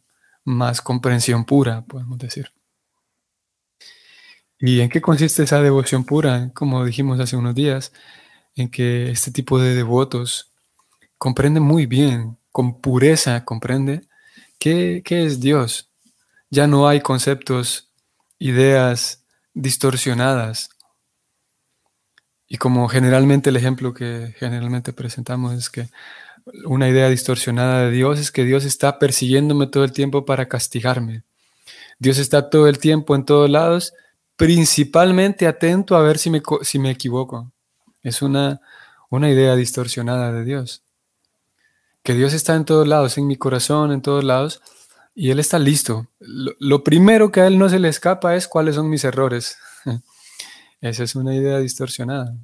más 0.49 0.81
comprensión 0.81 1.45
pura, 1.45 1.83
podemos 1.83 2.19
decir. 2.19 2.51
¿Y 4.59 4.81
en 4.81 4.89
qué 4.89 5.01
consiste 5.01 5.43
esa 5.43 5.61
devoción 5.63 6.05
pura? 6.05 6.51
Como 6.55 6.85
dijimos 6.85 7.21
hace 7.21 7.37
unos 7.37 7.55
días, 7.55 7.93
en 8.57 8.71
que 8.71 9.11
este 9.11 9.31
tipo 9.31 9.61
de 9.61 9.75
devotos 9.75 10.53
comprenden 11.19 11.63
muy 11.63 11.87
bien, 11.87 12.39
con 12.51 12.81
pureza 12.81 13.45
comprende, 13.45 14.09
qué, 14.59 15.03
qué 15.05 15.27
es 15.27 15.39
Dios. 15.39 15.91
Ya 16.51 16.67
no 16.67 16.89
hay 16.89 17.03
conceptos, 17.03 17.93
ideas 18.39 19.25
distorsionadas. 19.53 20.71
Y 22.49 22.57
como 22.57 22.89
generalmente 22.89 23.51
el 23.51 23.57
ejemplo 23.57 23.93
que 23.93 24.35
generalmente 24.39 24.95
presentamos 24.95 25.53
es 25.53 25.69
que 25.69 25.89
una 26.65 26.89
idea 26.89 27.09
distorsionada 27.09 27.85
de 27.85 27.91
Dios 27.91 28.19
es 28.19 28.31
que 28.33 28.45
Dios 28.45 28.65
está 28.65 28.99
persiguiéndome 28.99 29.67
todo 29.67 29.85
el 29.85 29.93
tiempo 29.93 30.25
para 30.25 30.49
castigarme. 30.49 31.25
Dios 31.99 32.19
está 32.19 32.51
todo 32.51 32.69
el 32.69 32.79
tiempo 32.79 33.15
en 33.15 33.25
todos 33.25 33.51
lados 33.51 33.93
principalmente 34.39 35.49
atento 35.49 35.97
a 35.97 36.01
ver 36.01 36.17
si 36.17 36.31
me, 36.31 36.41
si 36.63 36.79
me 36.79 36.93
equivoco. 36.93 37.51
Es 38.03 38.23
una, 38.23 38.61
una 39.11 39.29
idea 39.29 39.57
distorsionada 39.57 40.33
de 40.33 40.45
Dios. 40.45 40.85
Que 42.05 42.15
Dios 42.15 42.33
está 42.33 42.55
en 42.55 42.65
todos 42.65 42.87
lados, 42.87 43.19
en 43.19 43.27
mi 43.27 43.37
corazón, 43.37 43.91
en 43.91 44.01
todos 44.01 44.23
lados, 44.23 44.63
y 45.13 45.33
Él 45.33 45.41
está 45.41 45.59
listo. 45.59 46.07
Lo, 46.21 46.85
primero 46.85 47.33
que 47.33 47.41
a 47.41 47.49
Él 47.49 47.59
no 47.59 47.69
se 47.69 47.81
le 47.81 47.89
escapa 47.89 48.37
es 48.37 48.47
cuáles 48.47 48.77
son 48.77 48.89
mis 48.89 49.03
errores. 49.03 49.59
Esa 50.81 51.03
es 51.03 51.17
una 51.17 51.35
idea 51.35 51.59
distorsionada. 51.59 52.37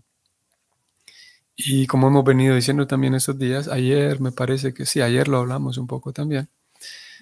Y 1.57 1.87
como 1.87 2.09
hemos 2.09 2.25
venido 2.25 2.55
diciendo 2.55 2.87
también 2.87 3.15
estos 3.15 3.39
días, 3.39 3.69
ayer 3.69 4.21
me 4.21 4.33
parece 4.33 4.75
que 4.75 4.87
sí, 4.87 5.01
ayer 5.01 5.29
lo 5.29 5.39
hablamos 5.39 5.79
un 5.79 5.87
poco 5.87 6.13
también, 6.13 6.49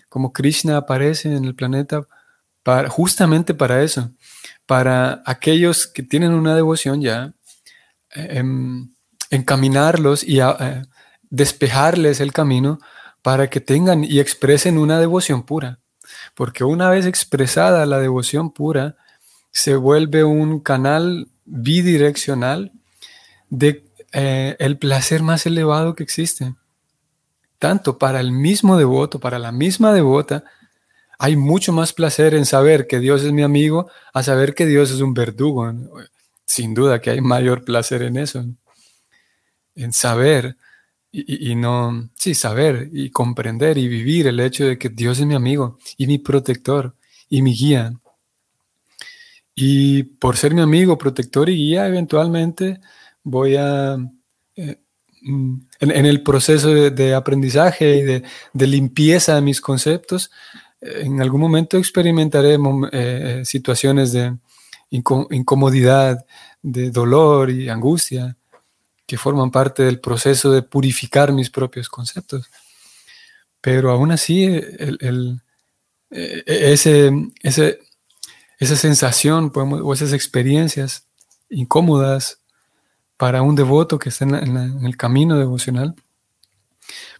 como 0.08 0.32
Krishna 0.32 0.78
aparece 0.78 1.34
en 1.34 1.44
el 1.44 1.54
planeta 1.54 2.06
para, 2.62 2.88
justamente 2.88 3.54
para 3.54 3.82
eso, 3.82 4.10
para 4.66 5.22
aquellos 5.26 5.86
que 5.86 6.02
tienen 6.02 6.32
una 6.32 6.54
devoción 6.54 7.02
ya, 7.02 7.34
em, 8.10 8.92
encaminarlos 9.30 10.22
y 10.24 10.40
eh, 10.40 10.82
despejarles 11.30 12.20
el 12.20 12.32
camino 12.32 12.78
para 13.22 13.48
que 13.48 13.60
tengan 13.60 14.04
y 14.04 14.20
expresen 14.20 14.78
una 14.78 14.98
devoción 14.98 15.44
pura. 15.44 15.80
Porque 16.34 16.64
una 16.64 16.90
vez 16.90 17.06
expresada 17.06 17.86
la 17.86 17.98
devoción 17.98 18.52
pura, 18.52 18.96
se 19.50 19.76
vuelve 19.76 20.24
un 20.24 20.60
canal 20.60 21.28
bidireccional 21.44 22.72
de 23.48 23.84
eh, 24.12 24.56
el 24.58 24.78
placer 24.78 25.22
más 25.22 25.46
elevado 25.46 25.94
que 25.94 26.02
existe. 26.02 26.54
Tanto 27.58 27.98
para 27.98 28.20
el 28.20 28.32
mismo 28.32 28.76
devoto, 28.76 29.20
para 29.20 29.38
la 29.38 29.52
misma 29.52 29.92
devota, 29.92 30.44
hay 31.18 31.36
mucho 31.36 31.72
más 31.72 31.92
placer 31.92 32.34
en 32.34 32.44
saber 32.44 32.86
que 32.86 32.98
Dios 32.98 33.22
es 33.22 33.32
mi 33.32 33.42
amigo 33.42 33.88
a 34.12 34.22
saber 34.22 34.54
que 34.54 34.66
Dios 34.66 34.90
es 34.90 35.00
un 35.00 35.14
verdugo. 35.14 35.72
Sin 36.44 36.74
duda 36.74 37.00
que 37.00 37.10
hay 37.10 37.20
mayor 37.20 37.64
placer 37.64 38.02
en 38.02 38.16
eso, 38.16 38.44
en 39.74 39.92
saber 39.92 40.56
y, 41.12 41.54
no, 41.54 42.10
sí, 42.16 42.34
saber 42.34 42.88
y 42.90 43.10
comprender 43.10 43.76
y 43.76 43.86
vivir 43.86 44.26
el 44.26 44.40
hecho 44.40 44.64
de 44.64 44.78
que 44.78 44.88
Dios 44.88 45.18
es 45.20 45.26
mi 45.26 45.34
amigo 45.34 45.78
y 45.98 46.06
mi 46.06 46.18
protector 46.18 46.96
y 47.28 47.42
mi 47.42 47.54
guía. 47.54 47.92
Y 49.54 50.04
por 50.04 50.36
ser 50.36 50.54
mi 50.54 50.62
amigo, 50.62 50.96
protector 50.96 51.50
y 51.50 51.56
guía, 51.56 51.86
eventualmente 51.86 52.80
voy 53.22 53.56
a, 53.56 53.96
eh, 54.56 54.80
mm, 55.22 55.54
en, 55.80 56.06
el 56.06 56.22
proceso 56.22 56.68
de, 56.72 57.14
aprendizaje 57.14 57.96
y 57.96 58.02
de, 58.02 58.66
limpieza 58.66 59.34
de 59.34 59.40
mis 59.40 59.60
conceptos, 59.60 60.30
en 60.80 61.20
algún 61.20 61.40
momento 61.40 61.78
experimentaré 61.78 62.58
eh, 62.92 63.42
situaciones 63.44 64.12
de 64.12 64.36
incomodidad, 64.90 66.26
de 66.60 66.90
dolor 66.90 67.50
y 67.50 67.68
angustia 67.68 68.36
que 69.06 69.18
forman 69.18 69.50
parte 69.50 69.82
del 69.84 70.00
proceso 70.00 70.50
de 70.50 70.62
purificar 70.62 71.32
mis 71.32 71.50
propios 71.50 71.88
conceptos. 71.88 72.50
Pero 73.60 73.90
aún 73.90 74.10
así, 74.10 74.44
el, 74.44 75.40
eh, 76.10 76.42
ese, 76.46 77.10
esa 77.42 78.76
sensación 78.76 79.52
o 79.54 79.94
esas 79.94 80.12
experiencias 80.12 81.06
incómodas 81.48 82.41
para 83.22 83.40
un 83.42 83.54
devoto 83.54 84.00
que 84.00 84.08
está 84.08 84.24
en, 84.24 84.84
el 84.84 84.96
camino 84.96 85.38
devocional, 85.38 85.94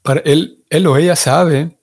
para 0.03 0.19
él, 0.25 0.65
él 0.69 0.89
o 0.89 0.97
ella 0.97 1.15
sabe 1.15 1.79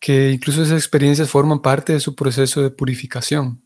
que 0.00 0.32
incluso 0.32 0.64
esas 0.64 0.78
experiencias 0.78 1.30
forman 1.30 1.62
parte 1.62 1.92
de 1.92 2.00
su 2.00 2.16
proceso 2.16 2.60
de 2.60 2.70
purificación. 2.70 3.62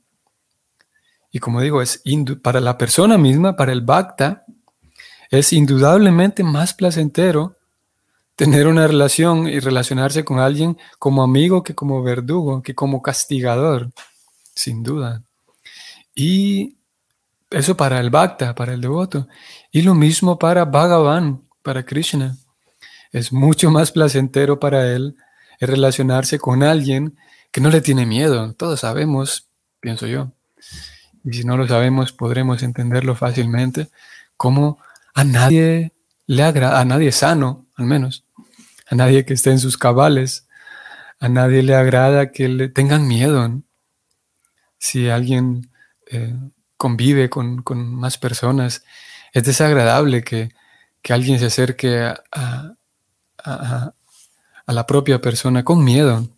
Y 1.32 1.38
como 1.38 1.62
digo, 1.62 1.80
es 1.80 2.02
para 2.42 2.60
la 2.60 2.76
persona 2.76 3.16
misma, 3.16 3.56
para 3.56 3.72
el 3.72 3.80
bhakta, 3.80 4.44
es 5.30 5.54
indudablemente 5.54 6.42
más 6.42 6.74
placentero 6.74 7.56
tener 8.34 8.66
una 8.66 8.86
relación 8.86 9.48
y 9.48 9.60
relacionarse 9.60 10.26
con 10.26 10.40
alguien 10.40 10.76
como 10.98 11.22
amigo 11.22 11.62
que 11.62 11.74
como 11.74 12.02
verdugo, 12.02 12.62
que 12.62 12.74
como 12.74 13.00
castigador, 13.00 13.92
sin 14.54 14.82
duda. 14.82 15.22
Y 16.14 16.75
eso 17.50 17.76
para 17.76 18.00
el 18.00 18.10
bhakta, 18.10 18.54
para 18.54 18.74
el 18.74 18.80
devoto. 18.80 19.28
Y 19.70 19.82
lo 19.82 19.94
mismo 19.94 20.38
para 20.38 20.64
Bhagavan, 20.64 21.42
para 21.62 21.84
Krishna. 21.84 22.36
Es 23.12 23.32
mucho 23.32 23.70
más 23.70 23.92
placentero 23.92 24.58
para 24.58 24.92
él 24.92 25.16
relacionarse 25.60 26.38
con 26.38 26.62
alguien 26.62 27.16
que 27.50 27.60
no 27.60 27.70
le 27.70 27.80
tiene 27.80 28.06
miedo. 28.06 28.52
Todos 28.54 28.80
sabemos, 28.80 29.48
pienso 29.80 30.06
yo. 30.06 30.32
Y 31.24 31.32
si 31.32 31.44
no 31.44 31.56
lo 31.56 31.66
sabemos, 31.66 32.12
podremos 32.12 32.62
entenderlo 32.62 33.14
fácilmente, 33.14 33.88
como 34.36 34.78
a 35.14 35.24
nadie 35.24 35.92
le 36.26 36.42
agrada, 36.42 36.80
a 36.80 36.84
nadie 36.84 37.10
sano, 37.10 37.66
al 37.74 37.86
menos, 37.86 38.24
a 38.86 38.94
nadie 38.94 39.24
que 39.24 39.34
esté 39.34 39.50
en 39.50 39.58
sus 39.58 39.76
cabales, 39.76 40.46
a 41.18 41.28
nadie 41.28 41.62
le 41.62 41.74
agrada 41.74 42.30
que 42.30 42.48
le 42.48 42.68
tengan 42.68 43.08
miedo. 43.08 43.62
Si 44.78 45.08
alguien 45.08 45.70
eh, 46.10 46.36
convive 46.76 47.30
con, 47.30 47.62
más 47.94 48.18
personas, 48.18 48.84
es 49.32 49.44
desagradable 49.44 50.22
que, 50.22 50.50
alguien 51.08 51.38
se 51.38 51.46
acerque 51.46 52.12
a, 52.32 52.74
la 54.66 54.86
propia 54.86 55.20
persona 55.20 55.62
con 55.62 55.84
miedo. 55.84 56.28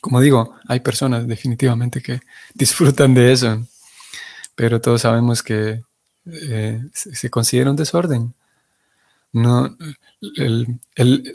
Como 0.00 0.20
digo, 0.20 0.54
hay 0.68 0.80
personas 0.80 1.26
definitivamente 1.26 2.00
que 2.00 2.20
disfrutan 2.54 3.14
de 3.14 3.32
eso, 3.32 3.66
pero 4.54 4.80
todos 4.80 5.02
sabemos 5.02 5.42
que 5.42 5.82
eh, 6.26 6.82
se, 6.92 7.30
considera 7.30 7.70
un 7.70 7.76
desorden. 7.76 8.34
No, 9.32 9.76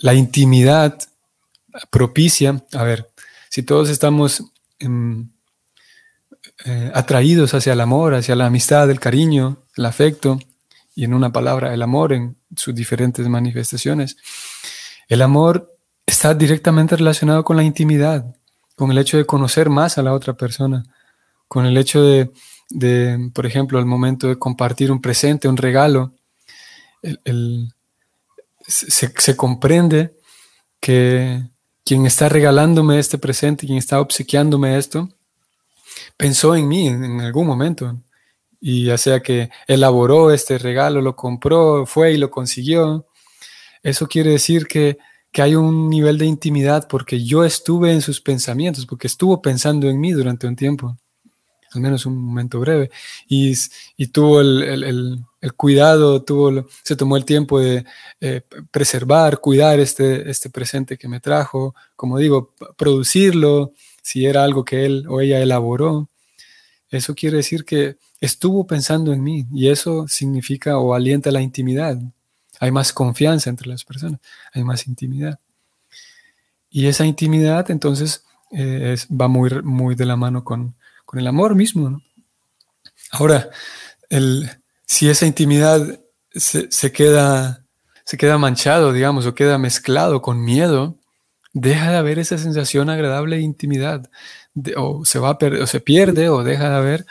la 0.02 0.14
intimidad 0.14 0.98
propicia, 1.90 2.64
a 2.74 2.84
ver, 2.84 3.10
si 3.50 3.64
todos 3.64 3.90
estamos 3.90 4.44
em, 4.80 5.30
eh, 6.66 6.92
atraídos 6.94 7.54
hacia 7.54 7.74
el 7.74 7.82
amor, 7.82 8.14
hacia 8.14 8.36
la 8.36 8.46
amistad, 8.46 8.90
el 8.90 9.00
cariño, 9.00 9.64
el 9.76 9.86
afecto, 9.86 10.40
y 10.96 11.06
en 11.06 11.14
una 11.14 11.32
palabra, 11.32 11.74
el 11.74 11.82
amor 11.82 12.14
en 12.14 12.38
sus 12.56 12.76
diferentes 12.76 13.28
manifestaciones, 13.28 14.18
el 15.08 15.22
amor 15.22 15.76
está 16.06 16.34
directamente 16.34 16.96
relacionado 16.96 17.44
con 17.44 17.58
la 17.58 17.64
intimidad, 17.64 18.36
con 18.76 18.92
el 18.92 18.98
hecho 18.98 19.18
de 19.18 19.26
conocer 19.26 19.70
más 19.70 19.98
a 19.98 20.04
la 20.04 20.14
otra 20.14 20.34
persona, 20.34 20.84
con 21.48 21.66
el 21.66 21.78
hecho 21.78 22.02
de, 22.02 23.32
por 23.34 23.46
ejemplo, 23.46 23.80
el 23.80 23.86
momento 23.86 24.28
de 24.28 24.38
compartir 24.38 24.92
un 24.92 25.02
presente, 25.02 25.48
un 25.48 25.58
regalo, 25.58 26.14
el, 27.02 27.74
se, 28.68 29.36
comprende 29.36 30.16
que 30.80 31.44
quien 31.84 32.06
está 32.06 32.30
regalándome 32.30 33.00
este 33.00 33.18
presente, 33.18 33.66
quien 33.66 33.78
está 33.78 34.00
obsequiándome 34.00 34.78
esto, 34.78 35.10
pensó 36.22 36.56
en 36.56 36.68
mí 36.68 36.88
en, 36.88 37.20
algún 37.20 37.48
momento. 37.48 38.00
Y 38.60 38.86
ya 38.86 38.98
sea 39.00 39.22
que 39.22 39.50
elaboró 39.68 40.32
este 40.32 40.60
regalo, 40.60 41.02
lo 41.02 41.16
compró, 41.16 41.88
fue 41.88 42.14
y 42.14 42.18
lo 42.18 42.30
consiguió. 42.30 43.08
Eso 43.82 44.08
quiere 44.08 44.30
decir 44.30 44.68
que, 44.68 45.00
que 45.32 45.42
hay 45.42 45.56
un 45.56 45.90
nivel 45.90 46.20
de 46.20 46.28
intimidad 46.28 46.88
porque 46.88 47.24
yo 47.24 47.44
estuve 47.44 47.92
en 47.92 48.02
sus 48.02 48.22
pensamientos, 48.22 48.86
porque 48.86 49.08
estuvo 49.08 49.42
pensando 49.42 49.90
en 49.90 50.00
mí 50.00 50.12
durante 50.12 50.46
un 50.46 50.56
tiempo 50.56 50.96
al 51.74 51.80
menos 51.80 52.06
un 52.06 52.18
momento 52.18 52.60
breve, 52.60 52.92
y, 53.30 53.56
tuvo 54.12 54.42
el, 54.42 55.24
cuidado, 55.56 56.22
tuvo, 56.22 56.68
se 56.84 56.98
tomó 56.98 57.16
el 57.16 57.24
tiempo 57.24 57.62
de 57.62 57.86
eh, 58.20 58.42
preservar, 58.72 59.40
cuidar 59.40 59.80
este, 59.80 60.30
este 60.30 60.50
presente 60.50 60.98
que 60.98 61.08
me 61.08 61.22
trajo, 61.22 61.74
como 61.96 62.18
digo, 62.18 62.54
producirlo, 62.76 63.72
si 64.02 64.26
era 64.26 64.44
algo 64.44 64.66
que 64.66 64.86
él 64.86 65.06
o 65.08 65.22
ella 65.22 65.40
elaboró. 65.40 66.11
Eso 66.92 67.16
quiere 67.16 67.38
decir 67.38 67.66
que 67.66 67.98
estuvo 68.20 68.68
pensando 68.68 69.14
en 69.14 69.24
mí 69.24 69.48
y 69.54 69.70
eso 69.70 70.08
significa 70.08 70.78
o 70.78 70.94
alienta 70.94 71.32
la 71.32 71.42
intimidad. 71.42 71.98
Hay 72.60 72.72
más 72.72 72.94
confianza 72.94 73.50
entre 73.50 73.68
las 73.68 73.84
personas, 73.84 74.20
hay 74.54 74.64
más 74.64 74.88
intimidad. 74.88 75.40
Y 76.70 76.88
esa 76.88 77.06
intimidad 77.06 77.72
entonces 77.72 78.24
eh, 78.52 78.96
va 79.10 79.28
muy, 79.28 79.50
muy 79.64 79.96
de 79.96 80.06
la 80.06 80.16
mano 80.16 80.44
con, 80.44 80.76
con 81.06 81.20
el 81.20 81.28
amor 81.28 81.56
mismo. 81.56 82.02
Ahora, 83.12 83.50
el, 84.10 84.50
si 84.86 85.10
esa 85.10 85.26
intimidad 85.26 86.00
se, 86.34 86.92
queda, 86.92 87.66
se 88.04 88.18
queda 88.18 88.38
manchado, 88.38 88.94
digamos, 88.94 89.26
o 89.26 89.36
queda 89.36 89.58
mezclado 89.58 90.22
con 90.22 90.44
miedo, 90.44 90.98
deja 91.54 91.92
de 91.92 91.98
haber 91.98 92.20
esa 92.20 92.38
sensación 92.38 92.90
agradable 92.90 93.38
de 93.38 93.42
intimidad, 93.42 94.10
o, 94.78 95.06
se 95.06 95.20
va 95.20 95.38
o 95.62 95.68
se 95.68 95.80
pierde 95.80 96.30
o 96.30 96.44
deja 96.44 96.70
de 96.70 96.76
haber 96.76 97.06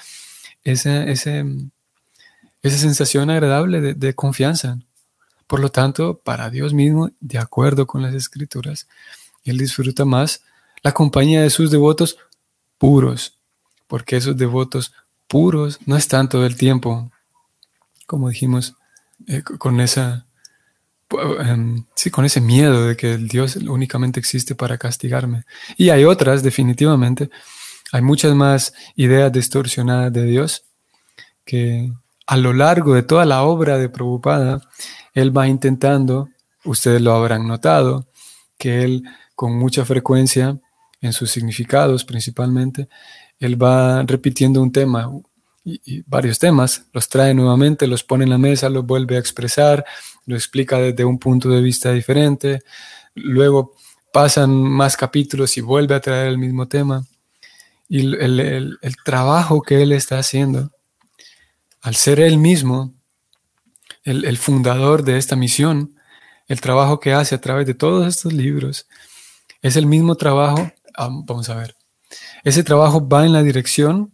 esa, 0.64 1.04
esa 1.04 1.44
sensación 2.62 3.30
agradable 3.30 3.80
de, 3.80 3.94
de 3.94 4.14
confianza. 4.14 4.78
Por 5.46 5.60
lo 5.60 5.70
tanto, 5.70 6.18
para 6.18 6.50
Dios 6.50 6.74
mismo, 6.74 7.10
de 7.20 7.38
acuerdo 7.38 7.86
con 7.86 8.02
las 8.02 8.14
escrituras, 8.14 8.86
Él 9.44 9.58
disfruta 9.58 10.04
más 10.04 10.42
la 10.82 10.92
compañía 10.92 11.42
de 11.42 11.50
sus 11.50 11.70
devotos 11.70 12.18
puros, 12.78 13.38
porque 13.86 14.16
esos 14.16 14.36
devotos 14.36 14.92
puros 15.26 15.78
no 15.86 15.96
están 15.96 16.28
todo 16.28 16.46
el 16.46 16.56
tiempo, 16.56 17.10
como 18.06 18.28
dijimos, 18.28 18.74
eh, 19.26 19.42
con 19.42 19.80
esa 19.80 20.26
em, 21.40 21.84
sí, 21.94 22.10
con 22.10 22.24
ese 22.24 22.40
miedo 22.40 22.86
de 22.86 22.96
que 22.96 23.14
el 23.14 23.28
Dios 23.28 23.56
únicamente 23.56 24.20
existe 24.20 24.54
para 24.54 24.78
castigarme. 24.78 25.44
Y 25.76 25.90
hay 25.90 26.04
otras, 26.04 26.42
definitivamente. 26.42 27.30
Hay 27.92 28.02
muchas 28.02 28.34
más 28.34 28.72
ideas 28.96 29.32
distorsionadas 29.32 30.12
de 30.12 30.24
Dios 30.24 30.64
que 31.44 31.92
a 32.26 32.36
lo 32.36 32.52
largo 32.52 32.94
de 32.94 33.02
toda 33.02 33.24
la 33.24 33.42
obra 33.42 33.76
de 33.76 33.88
Prabhupada, 33.88 34.60
él 35.14 35.36
va 35.36 35.48
intentando, 35.48 36.28
ustedes 36.64 37.02
lo 37.02 37.12
habrán 37.12 37.48
notado, 37.48 38.06
que 38.56 38.84
él 38.84 39.02
con 39.34 39.58
mucha 39.58 39.84
frecuencia, 39.84 40.60
en 41.00 41.12
sus 41.12 41.30
significados 41.30 42.04
principalmente, 42.04 42.88
él 43.38 43.60
va 43.60 44.02
repitiendo 44.02 44.62
un 44.62 44.70
tema 44.70 45.10
y, 45.64 46.02
varios 46.06 46.38
temas, 46.38 46.86
los 46.92 47.08
trae 47.08 47.34
nuevamente, 47.34 47.86
los 47.86 48.04
pone 48.04 48.24
en 48.24 48.30
la 48.30 48.38
mesa, 48.38 48.68
los 48.68 48.86
vuelve 48.86 49.16
a 49.16 49.18
expresar, 49.18 49.84
lo 50.30 50.36
explica 50.36 50.78
desde 50.78 51.04
un 51.04 51.18
punto 51.18 51.50
de 51.50 51.60
vista 51.60 51.92
diferente, 51.92 52.62
luego 53.14 53.74
pasan 54.12 54.50
más 54.50 54.96
capítulos 54.96 55.56
y 55.56 55.60
vuelve 55.60 55.94
a 55.94 56.00
traer 56.00 56.28
el 56.28 56.38
mismo 56.38 56.68
tema. 56.68 57.04
Y 57.88 58.14
el, 58.14 58.78
trabajo 59.04 59.62
que 59.62 59.82
él 59.82 59.90
está 59.90 60.18
haciendo, 60.18 60.70
al 61.82 61.96
ser 61.96 62.20
él 62.20 62.38
mismo 62.38 62.94
el, 64.04 64.38
fundador 64.38 65.02
de 65.02 65.18
esta 65.18 65.34
misión, 65.34 65.96
el 66.46 66.60
trabajo 66.60 67.00
que 67.00 67.12
hace 67.12 67.34
a 67.34 67.40
través 67.40 67.66
de 67.66 67.74
todos 67.74 68.06
estos 68.06 68.32
libros, 68.32 68.86
es 69.62 69.74
el 69.74 69.86
mismo 69.86 70.14
trabajo, 70.14 70.70
ah, 70.96 71.08
vamos 71.10 71.48
a 71.48 71.56
ver, 71.56 71.74
ese 72.44 72.62
trabajo 72.62 73.06
va 73.08 73.26
en 73.26 73.32
la 73.32 73.42
dirección 73.42 74.12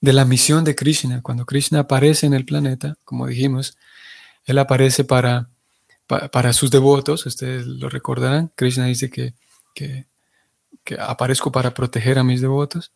de 0.00 0.12
la 0.12 0.24
misión 0.24 0.64
de 0.64 0.74
Krishna. 0.74 1.22
Cuando 1.22 1.46
Krishna 1.46 1.80
aparece 1.80 2.26
en 2.26 2.34
el 2.34 2.44
planeta, 2.44 2.96
como 3.04 3.28
dijimos, 3.28 3.76
él 4.46 4.58
aparece 4.58 5.04
para, 5.04 5.50
para, 6.06 6.52
sus 6.52 6.70
devotos, 6.70 7.26
ustedes 7.26 7.66
lo 7.66 7.88
recordarán. 7.88 8.52
Krishna 8.54 8.86
dice 8.86 9.10
que, 9.10 9.34
que, 9.74 10.06
aparezco 10.98 11.50
para 11.50 11.74
proteger 11.74 12.18
a 12.18 12.24
mis 12.24 12.40
devotos. 12.40 12.92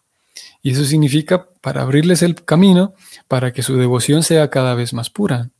Y 0.62 0.70
eso 0.70 0.84
significa 0.84 1.48
para 1.60 1.82
abrirles 1.82 2.22
el 2.22 2.36
camino 2.36 2.94
para 3.26 3.52
que 3.52 3.62
su 3.62 3.76
devoción 3.76 4.22
sea 4.22 4.48
cada 4.48 4.74
vez 4.74 4.92
más 4.92 5.10
pura. 5.10 5.50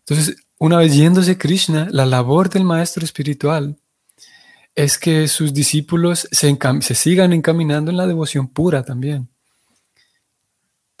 Entonces, 0.00 0.36
una 0.58 0.78
vez 0.78 0.94
yéndose 0.94 1.38
Krishna, 1.38 1.88
la 1.90 2.06
labor 2.06 2.48
del 2.48 2.64
maestro 2.64 3.04
espiritual 3.04 3.76
es 4.74 4.98
que 4.98 5.28
sus 5.28 5.52
discípulos 5.52 6.28
se, 6.30 6.58
se 6.80 6.94
sigan 6.94 7.32
encaminando 7.32 7.90
en 7.90 7.96
la 7.96 8.06
devoción 8.06 8.48
pura 8.48 8.82
también. 8.82 9.29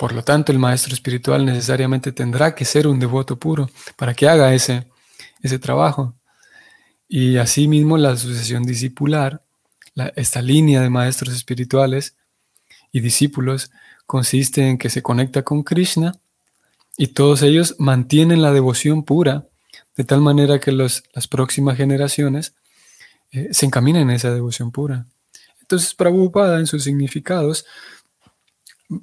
Por 0.00 0.14
lo 0.14 0.24
tanto, 0.24 0.50
el 0.50 0.58
maestro 0.58 0.94
espiritual 0.94 1.44
necesariamente 1.44 2.10
tendrá 2.10 2.54
que 2.54 2.64
ser 2.64 2.86
un 2.86 2.98
devoto 2.98 3.38
puro 3.38 3.68
para 3.96 4.14
que 4.14 4.26
haga 4.30 4.54
ese, 4.54 4.86
ese 5.42 5.58
trabajo. 5.58 6.14
Y 7.06 7.36
asimismo 7.36 7.98
la 7.98 8.16
sucesión 8.16 8.62
discipular, 8.62 9.42
esta 10.16 10.40
línea 10.40 10.80
de 10.80 10.88
maestros 10.88 11.34
espirituales 11.34 12.16
y 12.90 13.00
discípulos, 13.00 13.72
consiste 14.06 14.66
en 14.66 14.78
que 14.78 14.88
se 14.88 15.02
conecta 15.02 15.42
con 15.42 15.64
Krishna 15.64 16.14
y 16.96 17.08
todos 17.08 17.42
ellos 17.42 17.76
mantienen 17.78 18.40
la 18.40 18.54
devoción 18.54 19.02
pura, 19.02 19.48
de 19.98 20.04
tal 20.04 20.22
manera 20.22 20.60
que 20.60 20.72
las 20.72 21.02
próximas 21.28 21.76
generaciones 21.76 22.54
eh, 23.32 23.50
se 23.52 23.66
encaminen 23.66 24.08
en 24.08 24.16
esa 24.16 24.32
devoción 24.32 24.72
pura. 24.72 25.04
Entonces, 25.60 25.94
Prabhupada 25.94 26.58
en 26.58 26.66
sus 26.66 26.84
significados 26.84 27.66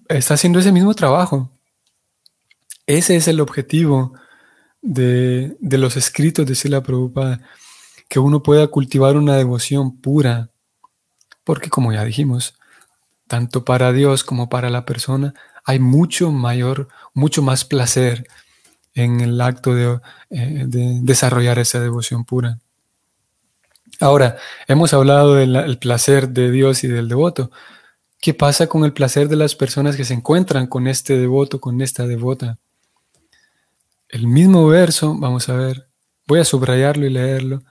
está 0.09 0.35
haciendo 0.35 0.59
ese 0.59 0.71
mismo 0.71 0.93
trabajo. 0.93 1.51
Ese 2.85 3.15
es 3.15 3.27
el 3.27 3.39
objetivo 3.39 4.13
de, 4.81 5.57
los 5.61 5.97
escritos 5.97 6.45
de 6.45 6.55
Sila 6.55 6.81
Prabhupada, 6.81 7.41
que 8.09 8.19
uno 8.19 8.41
pueda 8.41 8.67
cultivar 8.67 9.17
una 9.17 9.35
devoción 9.35 9.97
pura, 9.97 10.49
porque 11.43 11.69
como 11.69 11.91
ya 11.91 12.03
dijimos, 12.05 12.55
tanto 13.27 13.65
para 13.65 13.91
Dios 13.91 14.23
como 14.23 14.47
para 14.49 14.69
la 14.69 14.85
persona 14.85 15.33
hay 15.65 15.79
mucho 15.79 16.31
mayor, 16.31 16.87
mucho 17.13 17.41
más 17.41 17.65
placer 17.65 18.25
en 18.93 19.19
el 19.19 19.41
acto 19.41 19.75
de, 19.75 19.99
eh, 20.29 20.65
desarrollar 21.01 21.59
esa 21.59 21.81
devoción 21.81 22.23
pura. 22.23 22.59
Ahora, 23.99 24.37
hemos 24.67 24.93
hablado 24.93 25.35
del 25.35 25.77
placer 25.79 26.29
de 26.29 26.51
Dios 26.51 26.83
y 26.83 26.87
del 26.87 27.09
devoto, 27.09 27.51
¿Qué 28.19 28.33
pasa 28.33 28.67
con 28.67 28.83
el 28.83 28.93
placer 28.93 29.27
de 29.29 29.35
las 29.35 29.55
personas 29.55 29.95
que 29.95 30.05
se 30.05 30.13
encuentran 30.13 30.67
con 30.67 30.87
este 30.87 31.17
devoto, 31.17 31.61
con 31.61 31.81
esta 31.81 32.07
devota? 32.07 32.57
El 34.09 34.27
mismo 34.27 34.65
verso, 34.67 35.15
vamos 35.17 35.49
a 35.49 35.53
ver, 35.53 35.87
voy 36.25 36.39
a 36.39 36.45
subrayarlo 36.45 37.05
y 37.05 37.09
leerlo. 37.09 37.63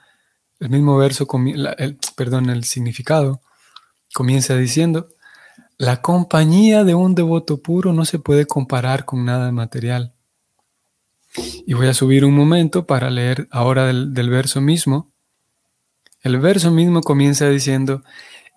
El 0.61 0.71
mismo 0.71 0.97
verso, 0.97 1.27
perdón, 2.15 2.51
el 2.51 2.65
significado 2.65 3.41
comienza 4.15 4.57
diciendo, 4.57 5.09
la 5.79 6.01
compañía 6.01 6.85
de 6.85 6.95
un 6.95 7.15
devoto 7.15 7.59
puro 7.59 7.93
no 7.93 8.05
se 8.05 8.19
puede 8.19 8.47
comparar 8.47 9.05
con 9.05 9.25
nada 9.25 9.53
material. 9.53 10.15
Y 11.67 11.75
voy 11.75 11.89
a 11.89 11.95
subir 11.95 12.25
un 12.25 12.35
momento 12.35 12.87
para 12.87 13.11
leer 13.11 13.47
ahora 13.51 13.87
del, 13.87 14.15
del 14.15 14.31
verso 14.31 14.63
mismo. 14.63 15.11
El 16.23 16.39
verso 16.39 16.71
mismo 16.71 17.03
comienza 17.03 17.49
diciendo, 17.51 18.03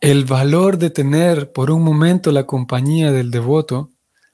el 0.01 0.25
valor 0.25 0.77
de 0.77 0.89
tener 0.89 1.51
por 1.51 1.71
un 1.71 1.83
momento 1.83 2.31
la 2.31 2.45
compañía 2.45 3.11
del 3.11 3.31
devoto, 3.31 3.91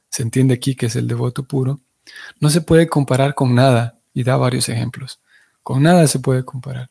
se 0.09 0.23
entiende 0.23 0.53
aquí 0.53 0.75
que 0.75 0.85
es 0.87 0.95
el 0.95 1.07
devoto 1.07 1.43
puro, 1.43 1.79
no 2.39 2.49
se 2.49 2.61
puede 2.61 2.87
comparar 2.87 3.33
con 3.33 3.55
nada, 3.55 3.95
y 4.15 4.23
da 4.23 4.37
varios 4.37 4.69
ejemplos. 4.69 5.19
Con 5.61 5.83
nada 5.83 6.07
se 6.07 6.19
puede 6.19 6.43
comparar. 6.43 6.89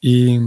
Y 0.00 0.38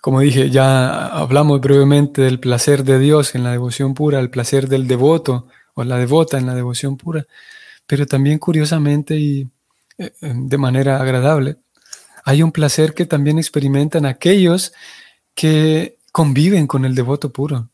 como 0.00 0.20
dije, 0.20 0.50
ya 0.50 1.06
hablamos 1.06 1.60
brevemente 1.60 2.22
del 2.22 2.40
placer 2.40 2.84
de 2.84 2.98
Dios 2.98 3.34
en 3.34 3.44
la 3.44 3.52
devoción 3.52 3.94
pura, 3.94 4.18
el 4.18 4.30
placer 4.30 4.68
del 4.68 4.88
devoto 4.88 5.46
o 5.74 5.84
la 5.84 5.98
devota 5.98 6.38
en 6.38 6.46
la 6.46 6.54
devoción 6.54 6.96
pura, 6.96 7.26
pero 7.86 8.06
también 8.06 8.38
curiosamente 8.38 9.16
y 9.16 9.48
eh, 9.98 10.12
de 10.20 10.58
manera 10.58 11.00
agradable, 11.00 11.56
hay 12.24 12.42
un 12.42 12.52
placer 12.52 12.94
que 12.94 13.06
también 13.06 13.38
experimentan 13.38 14.06
aquellos 14.06 14.72
que 15.34 15.98
conviven 16.10 16.66
con 16.66 16.84
el 16.84 16.94
devoto 16.94 17.32
puro, 17.32 17.70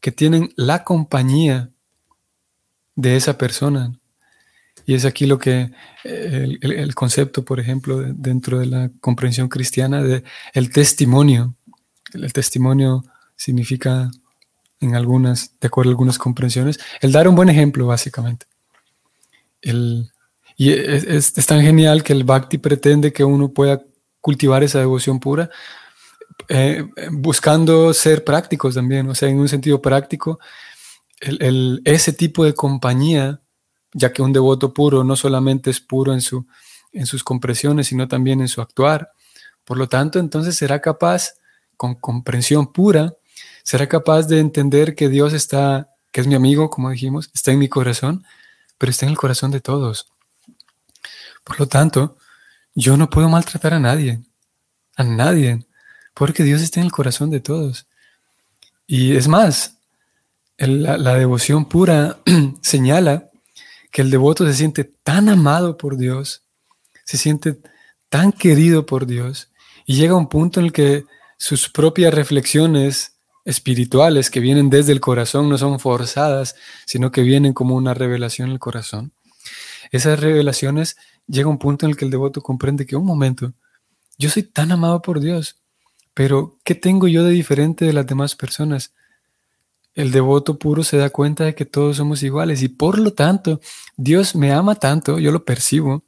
que 0.00 0.12
tienen 0.12 0.52
la 0.56 0.84
compañía 0.84 1.70
de 2.94 3.16
esa 3.16 3.36
persona. 3.36 3.98
Y 4.86 4.94
es 4.94 5.04
aquí 5.04 5.26
lo 5.26 5.38
que 5.38 5.70
el, 6.04 6.94
concepto, 6.94 7.44
por 7.44 7.60
ejemplo, 7.60 8.00
dentro 8.00 8.60
de 8.60 8.66
la 8.66 8.90
comprensión 9.00 9.48
cristiana 9.48 10.02
de 10.02 10.22
el 10.54 10.70
testimonio. 10.70 11.54
El, 12.14 12.32
testimonio 12.32 13.04
significa 13.36 14.10
en 14.80 14.94
algunas, 14.94 15.58
de 15.60 15.66
acuerdo 15.66 15.90
a 15.90 15.92
algunas 15.92 16.18
comprensiones, 16.18 16.78
el 17.00 17.12
dar 17.12 17.28
un 17.28 17.34
buen 17.34 17.48
ejemplo, 17.48 17.86
básicamente. 17.86 18.46
El, 19.60 20.10
y 20.60 20.72
es, 20.72 21.32
tan 21.46 21.62
genial 21.62 22.02
que 22.02 22.12
el 22.12 22.24
bhakti 22.24 22.58
pretende 22.58 23.12
que 23.12 23.22
uno 23.22 23.52
pueda 23.52 23.80
cultivar 24.20 24.62
esa 24.62 24.78
devoción 24.78 25.20
pura, 25.20 25.50
eh, 26.48 26.84
buscando 27.10 27.92
ser 27.92 28.24
prácticos 28.24 28.74
también, 28.74 29.08
o 29.08 29.14
sea, 29.14 29.28
en 29.28 29.38
un 29.38 29.48
sentido 29.48 29.82
práctico, 29.82 30.38
el, 31.20 31.82
ese 31.84 32.12
tipo 32.12 32.44
de 32.44 32.54
compañía, 32.54 33.40
ya 33.92 34.12
que 34.12 34.22
un 34.22 34.32
devoto 34.32 34.72
puro 34.72 35.02
no 35.04 35.16
solamente 35.16 35.70
es 35.70 35.80
puro 35.80 36.12
en, 36.12 36.20
su, 36.20 36.46
en 36.92 37.06
sus 37.06 37.24
compresiones, 37.24 37.88
sino 37.88 38.06
también 38.06 38.40
en 38.40 38.48
su 38.48 38.60
actuar, 38.60 39.12
por 39.64 39.76
lo 39.76 39.88
tanto, 39.88 40.18
entonces 40.18 40.56
será 40.56 40.80
capaz, 40.80 41.34
con 41.76 41.94
comprensión 41.94 42.72
pura, 42.72 43.14
será 43.62 43.86
capaz 43.86 44.22
de 44.26 44.40
entender 44.40 44.94
que 44.94 45.08
Dios 45.08 45.32
está, 45.32 45.90
que 46.12 46.20
es 46.20 46.26
mi 46.26 46.34
amigo, 46.34 46.70
como 46.70 46.90
dijimos, 46.90 47.30
está 47.34 47.52
en 47.52 47.58
mi 47.58 47.68
corazón, 47.68 48.24
pero 48.78 48.90
está 48.90 49.06
en 49.06 49.10
el 49.10 49.18
corazón 49.18 49.50
de 49.50 49.60
todos. 49.60 50.10
Por 51.44 51.60
lo 51.60 51.66
tanto, 51.66 52.16
yo 52.74 52.96
no 52.96 53.10
puedo 53.10 53.28
maltratar 53.28 53.74
a 53.74 53.80
nadie, 53.80 54.20
a 54.96 55.04
nadie, 55.04 55.66
porque 56.14 56.42
Dios 56.42 56.62
está 56.62 56.80
en 56.80 56.86
el 56.86 56.92
corazón 56.92 57.30
de 57.30 57.40
todos. 57.40 57.86
Y 58.86 59.16
es 59.16 59.28
más, 59.28 59.78
la, 60.56 61.14
devoción 61.14 61.66
pura 61.66 62.18
señala 62.62 63.30
que 63.92 64.02
el 64.02 64.10
devoto 64.10 64.46
se 64.46 64.54
siente 64.54 64.84
tan 64.84 65.28
amado 65.28 65.76
por 65.76 65.96
Dios, 65.96 66.42
se 67.04 67.16
siente 67.16 67.58
tan 68.08 68.32
querido 68.32 68.86
por 68.86 69.06
Dios, 69.06 69.50
y 69.86 69.94
llega 69.94 70.14
a 70.14 70.18
un 70.18 70.28
punto 70.28 70.60
en 70.60 70.66
el 70.66 70.72
que 70.72 71.04
sus 71.36 71.68
propias 71.68 72.12
reflexiones 72.12 73.12
espirituales 73.44 74.30
que 74.30 74.40
vienen 74.40 74.68
desde 74.68 74.92
el 74.92 75.00
corazón 75.00 75.48
no 75.48 75.56
son 75.56 75.80
forzadas, 75.80 76.54
sino 76.84 77.10
que 77.10 77.22
vienen 77.22 77.54
como 77.54 77.74
una 77.76 77.94
revelación 77.94 78.48
en 78.48 78.52
el 78.54 78.58
corazón. 78.58 79.12
Esas 79.90 80.20
revelaciones 80.20 80.96
llega 81.26 81.48
un 81.48 81.58
punto 81.58 81.86
en 81.86 81.90
el 81.90 81.96
que 81.96 82.04
el 82.04 82.10
devoto 82.10 82.40
comprende 82.40 82.86
que 82.86 82.96
un 82.96 83.06
momento, 83.06 83.52
yo 84.18 84.30
soy 84.30 84.42
tan 84.42 84.72
amado 84.72 85.00
por 85.02 85.20
Dios, 85.20 85.60
pero 86.14 86.58
¿qué 86.64 86.74
tengo 86.74 87.06
yo 87.06 87.22
de 87.24 87.30
diferente 87.30 87.84
de 87.84 87.92
las 87.92 88.06
demás 88.06 88.34
personas? 88.34 88.92
El 89.94 90.10
devoto 90.10 90.58
puro 90.58 90.84
se 90.84 90.96
da 90.96 91.10
cuenta 91.10 91.44
de 91.44 91.54
que 91.54 91.64
todos 91.64 91.96
somos 91.96 92.22
iguales 92.22 92.62
y 92.62 92.68
por 92.68 92.98
lo 92.98 93.12
tanto 93.12 93.60
Dios 93.96 94.34
me 94.34 94.52
ama 94.52 94.74
tanto, 94.74 95.18
yo 95.18 95.32
lo 95.32 95.44
percibo, 95.44 96.04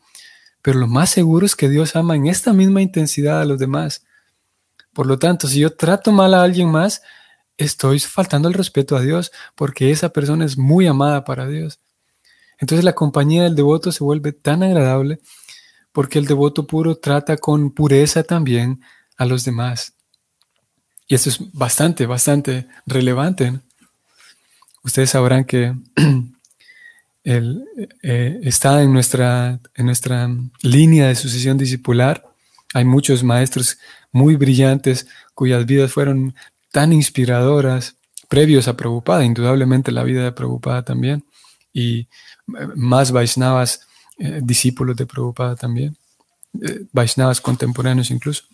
pero 0.62 0.78
lo 0.78 0.86
más 0.86 1.10
seguro 1.10 1.46
es 1.46 1.56
que 1.56 1.68
Dios 1.68 1.96
ama 1.96 2.16
en 2.16 2.26
esta 2.26 2.52
misma 2.52 2.82
intensidad 2.82 3.40
a 3.40 3.44
los 3.44 3.58
demás. 3.58 4.04
Por 4.92 5.06
lo 5.06 5.18
tanto, 5.18 5.48
si 5.48 5.60
yo 5.60 5.74
trato 5.74 6.12
mal 6.12 6.34
a 6.34 6.42
alguien 6.42 6.70
más, 6.70 7.02
estoy 7.56 8.00
faltando 8.00 8.48
el 8.48 8.54
respeto 8.54 8.96
a 8.96 9.00
Dios 9.00 9.30
porque 9.54 9.90
esa 9.90 10.10
persona 10.10 10.44
es 10.44 10.58
muy 10.58 10.86
amada 10.86 11.24
para 11.24 11.46
Dios. 11.46 11.78
Entonces 12.60 12.84
la 12.84 12.94
compañía 12.94 13.44
del 13.44 13.56
devoto 13.56 13.90
se 13.90 14.04
vuelve 14.04 14.32
tan 14.32 14.62
agradable 14.62 15.18
porque 15.92 16.18
el 16.18 16.26
devoto 16.26 16.66
puro 16.66 16.96
trata 16.96 17.36
con 17.36 17.72
pureza 17.72 18.22
también 18.22 18.80
a 19.16 19.24
los 19.24 19.44
demás. 19.44 19.94
Y 21.08 21.14
esto 21.14 21.30
es 21.30 21.52
bastante, 21.52 22.06
bastante 22.06 22.68
relevante. 22.86 23.58
Ustedes 24.84 25.10
sabrán 25.10 25.44
que 25.44 25.74
eh, 27.24 28.40
está 28.42 28.82
en 28.82 28.92
nuestra, 28.92 29.58
en 29.74 29.86
nuestra 29.86 30.28
línea 30.62 31.08
de 31.08 31.16
sucesión 31.16 31.58
discipular. 31.58 32.24
Hay 32.74 32.84
muchos 32.84 33.24
maestros 33.24 33.78
muy 34.12 34.36
brillantes 34.36 35.08
cuyas 35.34 35.66
vidas 35.66 35.92
fueron 35.92 36.34
tan 36.70 36.92
inspiradoras 36.92 37.96
previos 38.28 38.68
a 38.68 38.76
Prabhupada, 38.76 39.24
indudablemente 39.24 39.90
la 39.90 40.04
vida 40.04 40.22
de 40.22 40.32
Prabhupada 40.32 40.84
también. 40.84 41.24
Y 41.72 42.08
más 42.74 43.12
Vaishnavas, 43.12 43.86
eh, 44.18 44.40
discípulos 44.42 44.96
de 44.96 45.06
Prabhupada 45.06 45.56
también, 45.56 45.96
eh, 46.60 46.84
Vaishnavas 46.92 47.40
contemporáneos 47.40 48.10
incluso. 48.10 48.44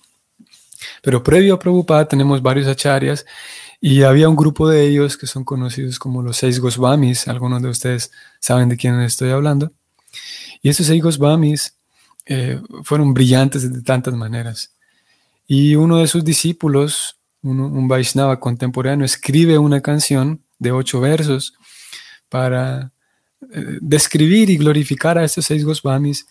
Pero 1.03 1.23
previo 1.23 1.55
a 1.55 1.59
Prabhupada 1.59 2.07
tenemos 2.07 2.43
varios 2.43 2.67
acharyas 2.67 3.25
y 3.81 4.03
había 4.03 4.29
un 4.29 4.37
grupo 4.37 4.69
de 4.69 4.87
ellos 4.87 5.17
que 5.17 5.27
son 5.27 5.45
conocidos 5.45 5.99
como 5.99 6.23
los 6.23 6.37
seis 6.37 6.61
Goswamis, 6.61 7.29
algunos 7.29 7.63
de 7.63 7.69
ustedes 7.69 8.11
saben 8.41 8.69
de 8.69 8.77
quién 8.77 9.01
estoy 9.01 9.31
hablando. 9.31 9.73
Y 10.63 10.69
estos 10.69 10.87
seis 10.87 11.03
Goswamis 11.03 11.77
eh, 12.27 12.61
fueron 12.83 13.15
brillantes 13.15 13.71
de 13.73 13.83
tantas 13.83 14.15
maneras. 14.15 14.75
Y 15.47 15.77
uno 15.77 15.99
de 15.99 16.09
sus 16.09 16.25
discípulos, 16.25 17.19
un 17.43 17.87
Vaishnava 17.87 18.41
contemporáneo, 18.41 19.05
escribe 19.05 19.59
una 19.59 19.81
canción 19.81 20.43
de 20.59 20.73
ocho 20.73 21.01
versos 21.01 21.55
para 22.29 22.93
eh, 23.53 23.79
describir 23.81 24.51
y 24.51 24.57
glorificar 24.57 25.19
a 25.19 25.25
estos 25.25 25.47
seis 25.47 25.65
Goswamis. 25.65 26.27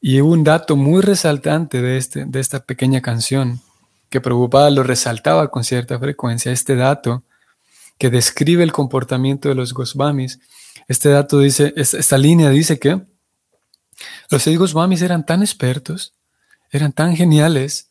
Y 0.00 0.20
un 0.20 0.44
dato 0.44 0.76
muy 0.76 1.02
resaltante 1.02 1.82
de, 1.82 1.98
este, 1.98 2.24
de 2.24 2.40
esta 2.40 2.60
pequeña 2.60 3.02
canción, 3.02 3.60
que 4.08 4.20
Prabhupada 4.20 4.70
lo 4.70 4.82
resaltaba 4.82 5.50
con 5.50 5.62
cierta 5.62 5.98
frecuencia, 5.98 6.52
este 6.52 6.74
dato 6.74 7.22
que 7.98 8.10
describe 8.10 8.62
el 8.62 8.72
comportamiento 8.72 9.50
de 9.50 9.54
los 9.54 9.74
Goswamis. 9.74 10.40
Este 10.88 11.10
dato 11.10 11.38
dice, 11.38 11.74
esta 11.76 12.16
línea 12.16 12.48
dice 12.48 12.78
que 12.78 13.02
los 14.30 14.42
seis 14.42 14.58
Goswamis 14.58 15.02
eran 15.02 15.26
tan 15.26 15.42
expertos, 15.42 16.14
eran 16.70 16.92
tan 16.92 17.14
geniales, 17.14 17.90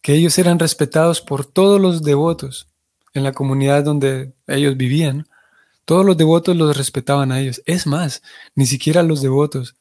que 0.00 0.14
ellos 0.14 0.38
eran 0.38 0.58
respetados 0.58 1.20
por 1.20 1.46
todos 1.46 1.80
los 1.80 2.02
devotos 2.02 2.68
en 3.14 3.22
la 3.22 3.32
comunidad 3.32 3.84
donde 3.84 4.34
ellos 4.46 4.76
vivían. 4.76 5.26
Todos 5.84 6.04
los 6.04 6.16
devotos 6.16 6.56
los 6.56 6.76
respetaban 6.76 7.32
a 7.32 7.40
ellos. 7.40 7.62
Es 7.66 7.86
más, 7.86 8.22
ni 8.54 8.66
siquiera 8.66 9.02
los 9.02 9.22
devotos, 9.22 9.76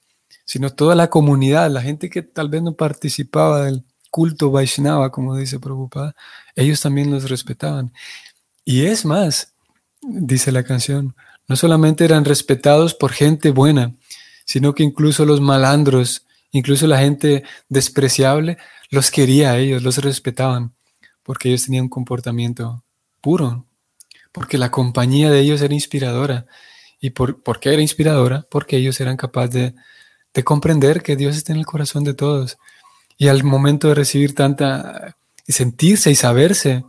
sino 0.46 0.70
toda 0.70 0.96
la 0.96 1.10
comunidad, 1.10 1.72
la 1.72 1.82
gente 1.82 2.10
que 2.10 2.22
tal 2.22 2.50
vez 2.50 2.62
no 2.62 2.74
participaba 2.74 3.66
del 3.66 3.84
culto 4.10 4.52
Vaishnava, 4.52 5.12
como 5.12 5.36
dice 5.36 5.60
Prabhupada, 5.60 6.16
ellos 6.56 6.82
también 6.82 7.10
los 7.10 7.30
respetaban. 7.30 7.92
Y 8.66 8.86
es 8.86 9.06
más, 9.06 9.54
dice 10.02 10.52
la 10.52 10.64
canción, 10.64 11.16
no 11.48 11.56
solamente 11.56 12.06
eran 12.06 12.26
respetados 12.26 12.94
por 12.94 13.12
gente 13.12 13.52
buena, 13.52 13.94
sino 14.46 14.74
que 14.76 14.84
incluso 14.84 15.26
los 15.26 15.42
malandros, 15.42 16.26
incluso 16.52 16.88
la 16.88 17.00
gente 17.00 17.44
despreciable, 17.70 18.58
los 18.90 19.10
quería 19.10 19.52
a 19.52 19.58
ellos, 19.58 19.82
los 19.82 19.98
respetaban, 19.98 20.74
porque 21.24 21.50
ellos 21.50 21.66
tenían 21.66 21.86
un 21.86 21.90
comportamiento 21.90 22.84
puro, 23.22 23.66
porque 24.34 24.58
la 24.58 24.72
compañía 24.72 25.32
de 25.32 25.40
ellos 25.40 25.62
era 25.62 25.74
inspiradora. 25.74 26.48
¿Y 27.00 27.12
por, 27.12 27.60
qué 27.62 27.72
era 27.72 27.82
inspiradora? 27.82 28.46
Porque 28.50 28.76
ellos 28.76 29.00
eran 29.00 29.16
capaces 29.16 29.54
de, 29.54 29.76
de 30.34 30.44
comprender 30.44 31.02
que 31.02 31.16
Dios 31.16 31.38
está 31.38 31.54
en 31.54 31.60
el 31.60 31.66
corazón 31.66 32.04
de 32.04 32.14
todos. 32.14 32.58
Y 33.18 33.30
al 33.30 33.44
momento 33.44 33.88
de 33.88 33.96
recibir 33.96 34.34
tanta, 34.34 35.16
sentirse 35.48 36.12
y 36.12 36.16
saberse 36.16 36.84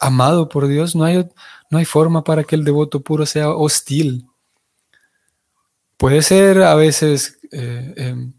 amado 0.00 0.48
por 0.48 0.68
Dios, 0.68 0.94
no 0.94 1.04
hay, 1.04 1.28
no 1.68 1.78
hay 1.78 1.84
forma 1.84 2.24
para 2.24 2.44
que 2.44 2.54
el 2.54 2.64
devoto 2.64 3.00
puro 3.00 3.26
sea 3.26 3.50
hostil. 3.50 4.26
Puede 5.96 6.22
ser 6.22 6.62
a 6.62 6.74
veces, 6.74 7.38
eh, 7.50 7.92
em, 7.96 8.32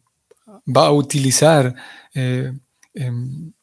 va 0.66 0.88
a 0.88 0.92
utilizar 0.92 1.76
eh, 2.14 2.54
em, 2.94 3.54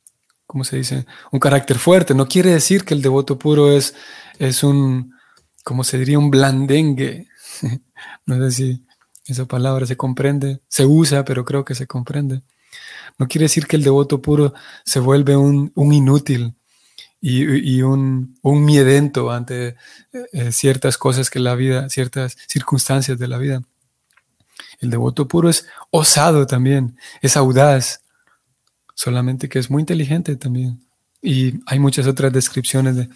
¿cómo 0.50 0.64
se 0.64 0.76
dice? 0.76 1.06
Un 1.30 1.38
carácter 1.38 1.78
fuerte. 1.78 2.12
No 2.12 2.26
quiere 2.26 2.50
decir 2.50 2.84
que 2.84 2.92
el 2.92 3.02
devoto 3.02 3.38
puro 3.38 3.70
es, 3.72 3.94
es 4.40 4.64
un, 4.64 5.14
como 5.62 5.84
se 5.84 5.98
diría, 5.98 6.18
un 6.18 6.30
blandengue. 6.30 7.28
no 8.26 8.38
sé 8.38 8.50
si 8.50 8.86
esa 9.26 9.44
palabra 9.44 9.86
se 9.86 9.96
comprende, 9.96 10.62
se 10.66 10.86
usa, 10.86 11.24
pero 11.24 11.44
creo 11.44 11.64
que 11.64 11.74
se 11.74 11.86
comprende. 11.86 12.42
No 13.18 13.28
quiere 13.28 13.44
decir 13.44 13.66
que 13.66 13.76
el 13.76 13.84
devoto 13.84 14.22
puro 14.22 14.54
se 14.84 14.98
vuelve 14.98 15.36
un, 15.36 15.72
inútil 15.76 16.54
y, 17.20 17.82
un, 17.82 18.38
un, 18.40 18.64
miedento 18.64 19.30
ante 19.30 19.76
eh, 20.32 20.52
ciertas 20.52 20.96
cosas 20.96 21.28
que 21.28 21.38
la 21.38 21.54
vida, 21.54 21.90
ciertas 21.90 22.36
circunstancias 22.48 23.18
de 23.18 23.28
la 23.28 23.36
vida. 23.36 23.62
El 24.80 24.88
devoto 24.88 25.28
puro 25.28 25.50
es 25.50 25.66
osado 25.90 26.46
también, 26.46 26.96
es 27.20 27.36
audaz, 27.36 28.00
solamente 28.94 29.50
que 29.50 29.58
es 29.58 29.70
muy 29.70 29.82
inteligente 29.82 30.34
también. 30.36 30.80
Y 31.20 31.60
hay 31.66 31.78
muchas 31.78 32.06
otras 32.06 32.32
descripciones 32.32 32.96
de 32.96 33.10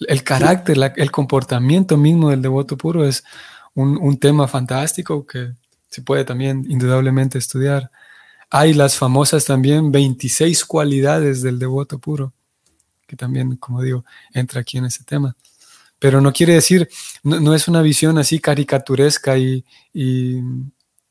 el 0.00 0.22
carácter, 0.22 0.92
el 0.96 1.10
comportamiento 1.10 1.96
mismo 1.96 2.30
del 2.30 2.42
devoto 2.42 2.76
puro 2.76 3.04
es 3.04 3.24
un, 3.74 4.18
tema 4.18 4.48
fantástico 4.48 5.26
que 5.26 5.52
se 5.88 6.02
puede 6.02 6.24
también 6.24 6.64
indudablemente 6.68 7.38
estudiar. 7.38 7.90
Hay 8.50 8.74
las 8.74 8.96
famosas 8.96 9.44
también 9.44 9.92
26 9.92 10.64
cualidades 10.64 11.42
del 11.42 11.58
devoto 11.58 11.98
puro, 11.98 12.32
que 13.06 13.16
también, 13.16 13.56
como 13.56 13.82
digo, 13.82 14.04
entra 14.32 14.60
aquí 14.60 14.78
en 14.78 14.86
ese 14.86 15.04
tema. 15.04 15.36
Pero 15.98 16.20
no 16.20 16.32
quiere 16.32 16.54
decir, 16.54 16.88
no, 17.22 17.54
es 17.54 17.68
una 17.68 17.82
visión 17.82 18.18
así 18.18 18.38
caricaturesca 18.38 19.36
y, 19.36 19.64
y, 19.92 20.40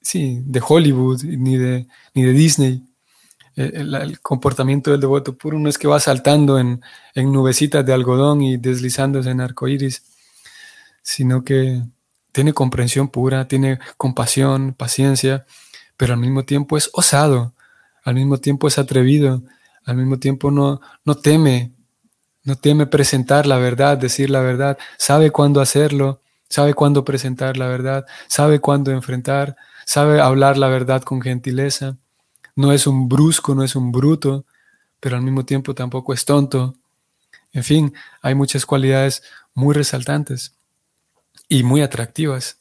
sí, 0.01 0.41
de 0.45 0.61
Hollywood 0.65 1.23
ni 1.23 1.57
de, 1.57 1.87
ni 2.13 2.23
de 2.23 2.31
Disney, 2.31 2.83
el, 3.57 4.19
comportamiento 4.21 4.91
del 4.91 5.01
devoto 5.01 5.35
puro 5.35 5.57
no 5.57 5.67
es 5.67 5.77
que 5.77 5.87
va 5.87 5.99
saltando 5.99 6.59
en, 6.59 6.81
nubecitas 7.15 7.85
de 7.85 7.93
algodón 7.93 8.41
y 8.43 8.57
deslizándose 8.57 9.31
en 9.31 9.41
arcoíris, 9.41 10.03
sino 11.01 11.43
que 11.43 11.81
tiene 12.31 12.53
comprensión 12.53 13.09
pura, 13.09 13.47
tiene 13.47 13.79
compasión, 13.97 14.73
paciencia, 14.73 15.45
pero 15.97 16.13
al 16.13 16.19
mismo 16.19 16.43
tiempo 16.43 16.77
es 16.77 16.91
osado, 16.93 17.53
al 18.03 18.13
mismo 18.13 18.37
tiempo 18.37 18.67
es 18.67 18.77
atrevido, 18.77 19.41
al 19.85 19.97
mismo 19.97 20.19
tiempo 20.19 20.51
no, 20.51 20.79
no 21.03 21.15
teme, 21.15 21.71
no 22.43 22.55
teme 22.57 22.85
presentar 22.85 23.47
la 23.47 23.57
verdad, 23.57 23.97
decir 23.97 24.29
la 24.29 24.41
verdad, 24.41 24.77
sabe 24.99 25.31
cuándo 25.31 25.61
hacerlo, 25.61 26.21
sabe 26.47 26.75
cuándo 26.75 27.03
presentar 27.03 27.57
la 27.57 27.67
verdad, 27.67 28.05
sabe 28.27 28.59
cuándo 28.59 28.91
enfrentar, 28.91 29.55
sabe 29.85 30.21
hablar 30.21 30.59
la 30.59 30.67
verdad 30.67 31.01
con 31.01 31.21
gentileza 31.21 31.97
no 32.57 32.71
es 32.71 32.87
un 32.87 33.07
brusco, 33.07 33.53
no 33.53 33.63
es 33.63 33.75
un 33.75 33.91
bruto, 33.91 34.45
pero 34.99 35.15
al 35.15 35.21
mismo 35.21 35.45
tiempo 35.45 35.75
tampoco 35.75 36.11
es 36.11 36.25
tonto. 36.25 36.75
En 37.53 37.63
fin, 37.63 37.93
hay 38.21 38.33
muchas 38.33 38.65
cualidades 38.65 39.21
muy 39.53 39.75
resaltantes 39.75 40.55
y 41.47 41.61
muy 41.61 41.81
atractivas. 41.81 42.57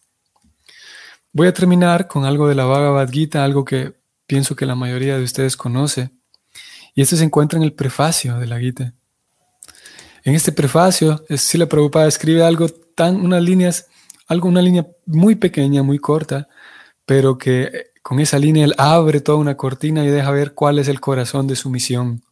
Voy 1.33 1.49
a 1.49 1.55
terminar 1.55 2.09
con 2.09 2.27
algo 2.27 2.47
de 2.47 2.55
la 2.55 2.67
Bhagavad 2.67 3.11
Gita, 3.11 3.43
algo 3.43 3.65
que 3.65 3.95
pienso 4.27 4.55
que 4.55 4.67
la 4.67 4.75
mayoría 4.75 5.17
de 5.17 5.25
ustedes 5.25 5.57
conoce. 5.57 6.11
Y 6.95 7.01
esto 7.01 7.17
se 7.17 7.25
encuentra 7.25 7.59
en 7.59 7.63
el 7.63 7.73
prefacio 7.73 8.39
de 8.39 8.47
la 8.47 8.59
Gita. 8.59 8.93
En 10.25 10.35
este 10.35 10.53
prefacio, 10.53 11.25
la 11.55 11.67
Prabhupada 11.67 12.07
escribe 12.07 12.45
algo 12.45 12.69
tan, 12.69 13.17
unas 13.17 13.43
líneas, 13.43 13.87
algo, 14.27 14.49
una 14.49 14.61
línea 14.61 14.87
muy 15.07 15.37
pequeña, 15.37 15.83
muy 15.83 15.99
corta, 15.99 16.49
pero 17.07 17.39
que 17.39 17.93
con 18.03 18.21
esa 18.21 18.39
línea 18.39 18.65
él 18.65 18.75
abre 18.77 19.21
toda 19.21 19.39
una 19.39 19.57
cortina 19.57 20.05
y 20.05 20.09
deja 20.09 20.31
ver 20.31 20.53
cuál 20.55 20.79
es 20.79 20.89
el 20.89 21.01
corazón 21.01 21.47
de 21.47 21.57
su 21.57 21.71
misión. 21.71 22.23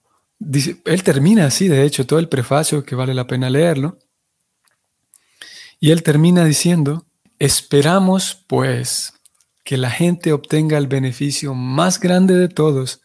él 0.84 1.02
termina 1.02 1.46
así, 1.46 1.68
de 1.68 1.84
hecho, 1.84 2.06
todo 2.06 2.18
el 2.18 2.28
prefacio, 2.28 2.84
que 2.84 2.94
vale 2.94 3.14
la 3.14 3.26
pena 3.26 3.48
leerlo. 3.48 3.98
Y 5.80 5.90
él 5.90 6.02
termina 6.02 6.44
diciendo, 6.44 7.06
esperamos 7.38 8.44
pues 8.46 9.14
que 9.64 9.76
la 9.76 9.90
gente 9.90 10.32
obtenga 10.32 10.76
el 10.76 10.88
beneficio 10.88 11.54
más 11.54 11.98
grande 11.98 12.34
de 12.34 12.48
todos 12.48 13.00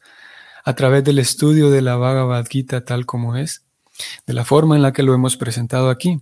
a 0.66 0.76
través 0.76 1.04
del 1.04 1.20
estudio 1.20 1.70
de 1.70 1.82
la 1.82 1.96
Bhagavad 1.96 2.46
Gita 2.48 2.84
tal 2.84 3.06
como 3.06 3.36
es, 3.36 3.64
de 4.28 4.34
la 4.34 4.46
forma 4.46 4.76
en 4.76 4.82
la 4.82 4.92
que 4.92 5.04
lo 5.04 5.14
hemos 5.14 5.38
presentado 5.38 5.90
aquí. 5.90 6.22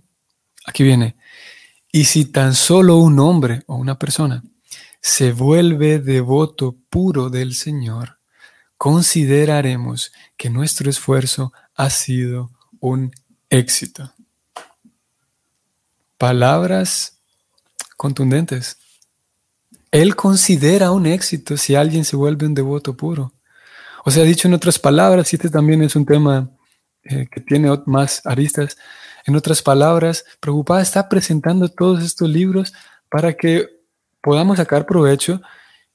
Aquí 0.64 0.82
viene, 0.82 1.16
y 1.90 2.04
si 2.04 2.26
tan 2.26 2.54
solo 2.54 2.96
un 2.96 3.18
hombre 3.20 3.62
o 3.66 3.76
una 3.76 3.98
persona 3.98 4.42
se 5.00 5.32
vuelve 5.32 5.98
devoto 5.98 6.76
puro 6.90 7.30
del 7.30 7.54
Señor, 7.54 8.18
consideraremos 8.76 10.12
que 10.36 10.50
nuestro 10.50 10.90
esfuerzo 10.90 11.52
ha 11.74 11.90
sido 11.90 12.50
un 12.80 13.12
éxito. 13.50 14.12
Palabras 16.16 17.20
contundentes. 17.96 18.78
Él 19.90 20.14
considera 20.16 20.92
un 20.92 21.06
éxito 21.06 21.56
si 21.56 21.74
alguien 21.74 22.04
se 22.04 22.16
vuelve 22.16 22.46
un 22.46 22.54
devoto 22.54 22.96
puro. 22.96 23.32
O 24.04 24.10
sea, 24.10 24.22
dicho 24.24 24.48
en 24.48 24.54
otras 24.54 24.78
palabras, 24.78 25.32
este 25.32 25.50
también 25.50 25.82
es 25.82 25.96
un 25.96 26.06
tema 26.06 26.50
eh, 27.02 27.26
que 27.30 27.40
tiene 27.40 27.70
más 27.86 28.24
aristas, 28.24 28.76
en 29.26 29.36
otras 29.36 29.60
palabras, 29.62 30.24
Preocupada 30.40 30.80
está 30.80 31.08
presentando 31.08 31.68
todos 31.68 32.02
estos 32.02 32.28
libros 32.30 32.72
para 33.10 33.34
que 33.34 33.77
podamos 34.28 34.58
sacar 34.58 34.84
provecho 34.84 35.40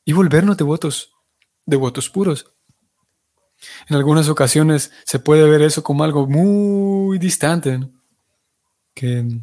y 0.03 0.11
volvernos 0.11 0.57
devotos, 0.57 1.13
devotos 1.67 2.09
puros. 2.09 2.51
En 3.87 3.95
algunas 3.95 4.27
ocasiones 4.27 4.91
se 5.05 5.19
puede 5.19 5.47
ver 5.47 5.61
eso 5.61 5.83
como 5.83 6.03
algo 6.03 6.25
muy 6.25 7.19
distante, 7.19 7.79
que 8.95 9.39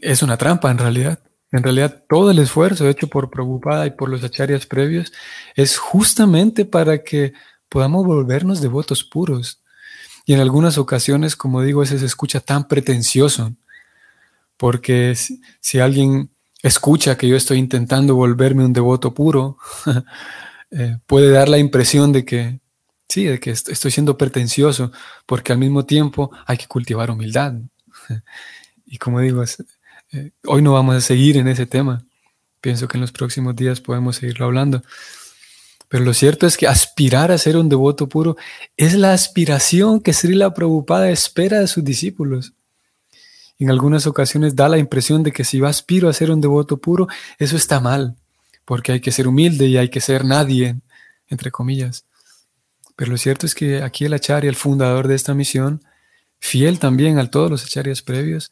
es 0.00 0.22
una 0.22 0.38
trampa 0.38 0.70
en 0.70 0.78
realidad. 0.78 1.22
En 1.50 1.62
realidad, 1.62 2.02
todo 2.08 2.30
el 2.30 2.38
esfuerzo 2.38 2.88
hecho 2.88 3.08
por 3.08 3.28
Prabhupada 3.28 3.86
y 3.86 3.90
por 3.90 4.08
los 4.08 4.24
acharyas 4.24 4.64
previos 4.64 5.12
es 5.54 5.76
justamente 5.76 6.64
para 6.64 7.04
que 7.04 7.34
podamos 7.68 8.06
volvernos 8.06 8.62
devotos 8.62 9.04
puros. 9.04 9.62
Y 10.24 10.32
en 10.32 10.40
algunas 10.40 10.78
ocasiones, 10.78 11.36
como 11.36 11.60
digo, 11.60 11.82
ese 11.82 11.98
se 11.98 12.06
escucha 12.06 12.40
tan 12.40 12.68
pretencioso, 12.68 13.54
porque 14.56 15.14
si 15.60 15.78
alguien 15.78 16.31
escucha 16.62 17.16
que 17.16 17.28
yo 17.28 17.36
estoy 17.36 17.58
intentando 17.58 18.14
volverme 18.14 18.64
un 18.64 18.72
devoto 18.72 19.12
puro, 19.12 19.58
eh, 20.70 20.98
puede 21.06 21.30
dar 21.30 21.48
la 21.48 21.58
impresión 21.58 22.12
de 22.12 22.24
que, 22.24 22.60
sí, 23.08 23.24
de 23.24 23.40
que 23.40 23.50
estoy 23.50 23.90
siendo 23.90 24.16
pretencioso, 24.16 24.92
porque 25.26 25.52
al 25.52 25.58
mismo 25.58 25.84
tiempo 25.84 26.30
hay 26.46 26.56
que 26.56 26.66
cultivar 26.66 27.10
humildad. 27.10 27.54
y 28.86 28.98
como 28.98 29.20
digo, 29.20 29.42
Eh, 30.12 30.30
hoy 30.44 30.60
no 30.60 30.74
vamos 30.74 30.94
a 30.94 31.00
seguir 31.00 31.38
en 31.38 31.48
ese 31.48 31.64
tema. 31.64 32.04
Pienso 32.60 32.86
que 32.86 32.98
en 32.98 33.00
los 33.00 33.12
próximos 33.12 33.56
días 33.56 33.80
podemos 33.80 34.16
seguirlo 34.16 34.44
hablando. 34.44 34.82
Pero 35.88 36.04
lo 36.04 36.14
cierto 36.14 36.46
es 36.46 36.56
que 36.56 36.68
aspirar 36.68 37.32
a 37.32 37.38
ser 37.38 37.56
un 37.56 37.68
devoto 37.68 38.08
puro 38.08 38.36
es 38.76 38.94
la 38.94 39.12
aspiración 39.12 40.00
que 40.00 40.12
Srila 40.12 40.54
Prabhupada 40.54 41.10
espera 41.10 41.60
de 41.60 41.66
sus 41.66 41.82
discípulos. 41.82 42.54
En 43.62 43.70
algunas 43.70 44.06
ocasiones 44.06 44.56
da 44.56 44.68
la 44.68 44.78
impresión 44.78 45.22
de 45.22 45.32
que 45.32 45.44
si 45.44 45.58
yo 45.58 45.66
aspiro 45.66 46.08
a 46.08 46.12
ser 46.12 46.30
un 46.30 46.40
devoto 46.40 46.78
puro, 46.78 47.06
eso 47.38 47.56
está 47.56 47.80
mal, 47.80 48.16
porque 48.64 48.92
hay 48.92 49.00
que 49.00 49.12
ser 49.12 49.28
humilde 49.28 49.66
y 49.66 49.76
hay 49.76 49.88
que 49.88 50.00
ser 50.00 50.24
nadie, 50.24 50.76
entre 51.28 51.50
comillas. 51.50 52.04
Pero 52.96 53.12
lo 53.12 53.18
cierto 53.18 53.46
es 53.46 53.54
que 53.54 53.82
aquí 53.82 54.04
el 54.04 54.14
acharya, 54.14 54.48
el 54.48 54.56
fundador 54.56 55.06
de 55.06 55.14
esta 55.14 55.34
misión, 55.34 55.82
fiel 56.38 56.78
también 56.78 57.18
a 57.18 57.30
todos 57.30 57.50
los 57.50 57.64
acharyas 57.64 58.02
previos, 58.02 58.50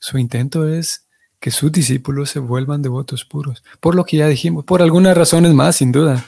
su 0.00 0.18
intento 0.18 0.66
es 0.66 1.04
que 1.40 1.50
sus 1.50 1.70
discípulos 1.70 2.30
se 2.30 2.38
vuelvan 2.38 2.82
devotos 2.82 3.24
puros. 3.24 3.62
Por 3.80 3.94
lo 3.94 4.04
que 4.04 4.16
ya 4.16 4.28
dijimos, 4.28 4.64
por 4.64 4.82
algunas 4.82 5.16
razones 5.16 5.52
más, 5.52 5.76
sin 5.76 5.92
duda 5.92 6.24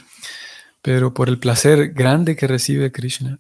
pero 0.83 1.13
por 1.13 1.29
el 1.29 1.39
placer 1.39 1.93
grande 1.93 2.37
que 2.37 2.47
recibe 2.47 2.93
Krishna, 2.93 3.39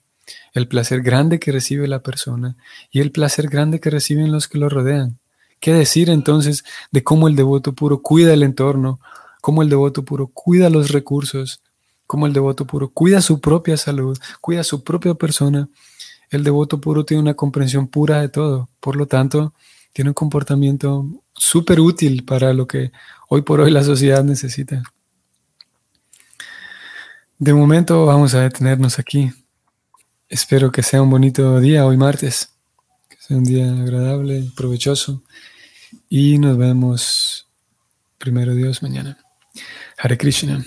el 0.52 0.68
placer 0.68 1.02
grande 1.02 1.38
que 1.38 1.52
recibe 1.52 1.88
la 1.88 2.02
persona 2.02 2.56
y 2.90 3.00
el 3.00 3.12
placer 3.12 3.48
grande 3.48 3.80
que 3.80 3.90
reciben 3.90 4.32
los 4.32 4.48
que 4.48 4.58
lo 4.58 4.68
rodean. 4.68 5.18
¿Qué 5.60 5.72
decir 5.72 6.08
entonces 6.08 6.64
de 6.90 7.04
cómo 7.04 7.28
el 7.28 7.36
devoto 7.36 7.74
puro 7.74 8.02
cuida 8.02 8.32
el 8.32 8.42
entorno, 8.42 8.98
cómo 9.40 9.62
el 9.62 9.68
devoto 9.68 10.04
puro 10.04 10.28
cuida 10.28 10.70
los 10.70 10.90
recursos, 10.90 11.62
cómo 12.06 12.26
el 12.26 12.32
devoto 12.32 12.66
puro 12.66 12.88
cuida 12.88 13.20
su 13.20 13.40
propia 13.40 13.76
salud, 13.76 14.18
cuida 14.40 14.64
su 14.64 14.82
propia 14.82 15.14
persona? 15.14 15.68
El 16.30 16.44
devoto 16.44 16.80
puro 16.80 17.04
tiene 17.04 17.22
una 17.22 17.34
comprensión 17.34 17.88
pura 17.88 18.20
de 18.20 18.28
todo, 18.28 18.68
por 18.80 18.96
lo 18.96 19.06
tanto, 19.06 19.52
tiene 19.92 20.10
un 20.10 20.14
comportamiento 20.14 21.04
súper 21.34 21.80
útil 21.80 22.24
para 22.24 22.54
lo 22.54 22.66
que 22.66 22.92
hoy 23.28 23.42
por 23.42 23.60
hoy 23.60 23.70
la 23.70 23.82
sociedad 23.82 24.22
necesita. 24.24 24.82
De 27.38 27.54
momento 27.54 28.06
vamos 28.06 28.34
a 28.34 28.42
detenernos 28.42 28.98
aquí. 28.98 29.32
Espero 30.30 30.70
que 30.70 30.84
sea 30.84 31.02
un 31.02 31.10
bonito 31.10 31.58
día 31.58 31.84
hoy 31.84 31.96
martes, 31.96 32.50
que 33.08 33.16
sea 33.18 33.36
un 33.36 33.42
día 33.42 33.68
agradable, 33.68 34.48
provechoso 34.54 35.24
y 36.08 36.38
nos 36.38 36.56
vemos 36.56 37.48
primero 38.16 38.54
Dios 38.54 38.80
mañana. 38.80 39.18
Hare 39.98 40.16
Krishna. 40.16 40.64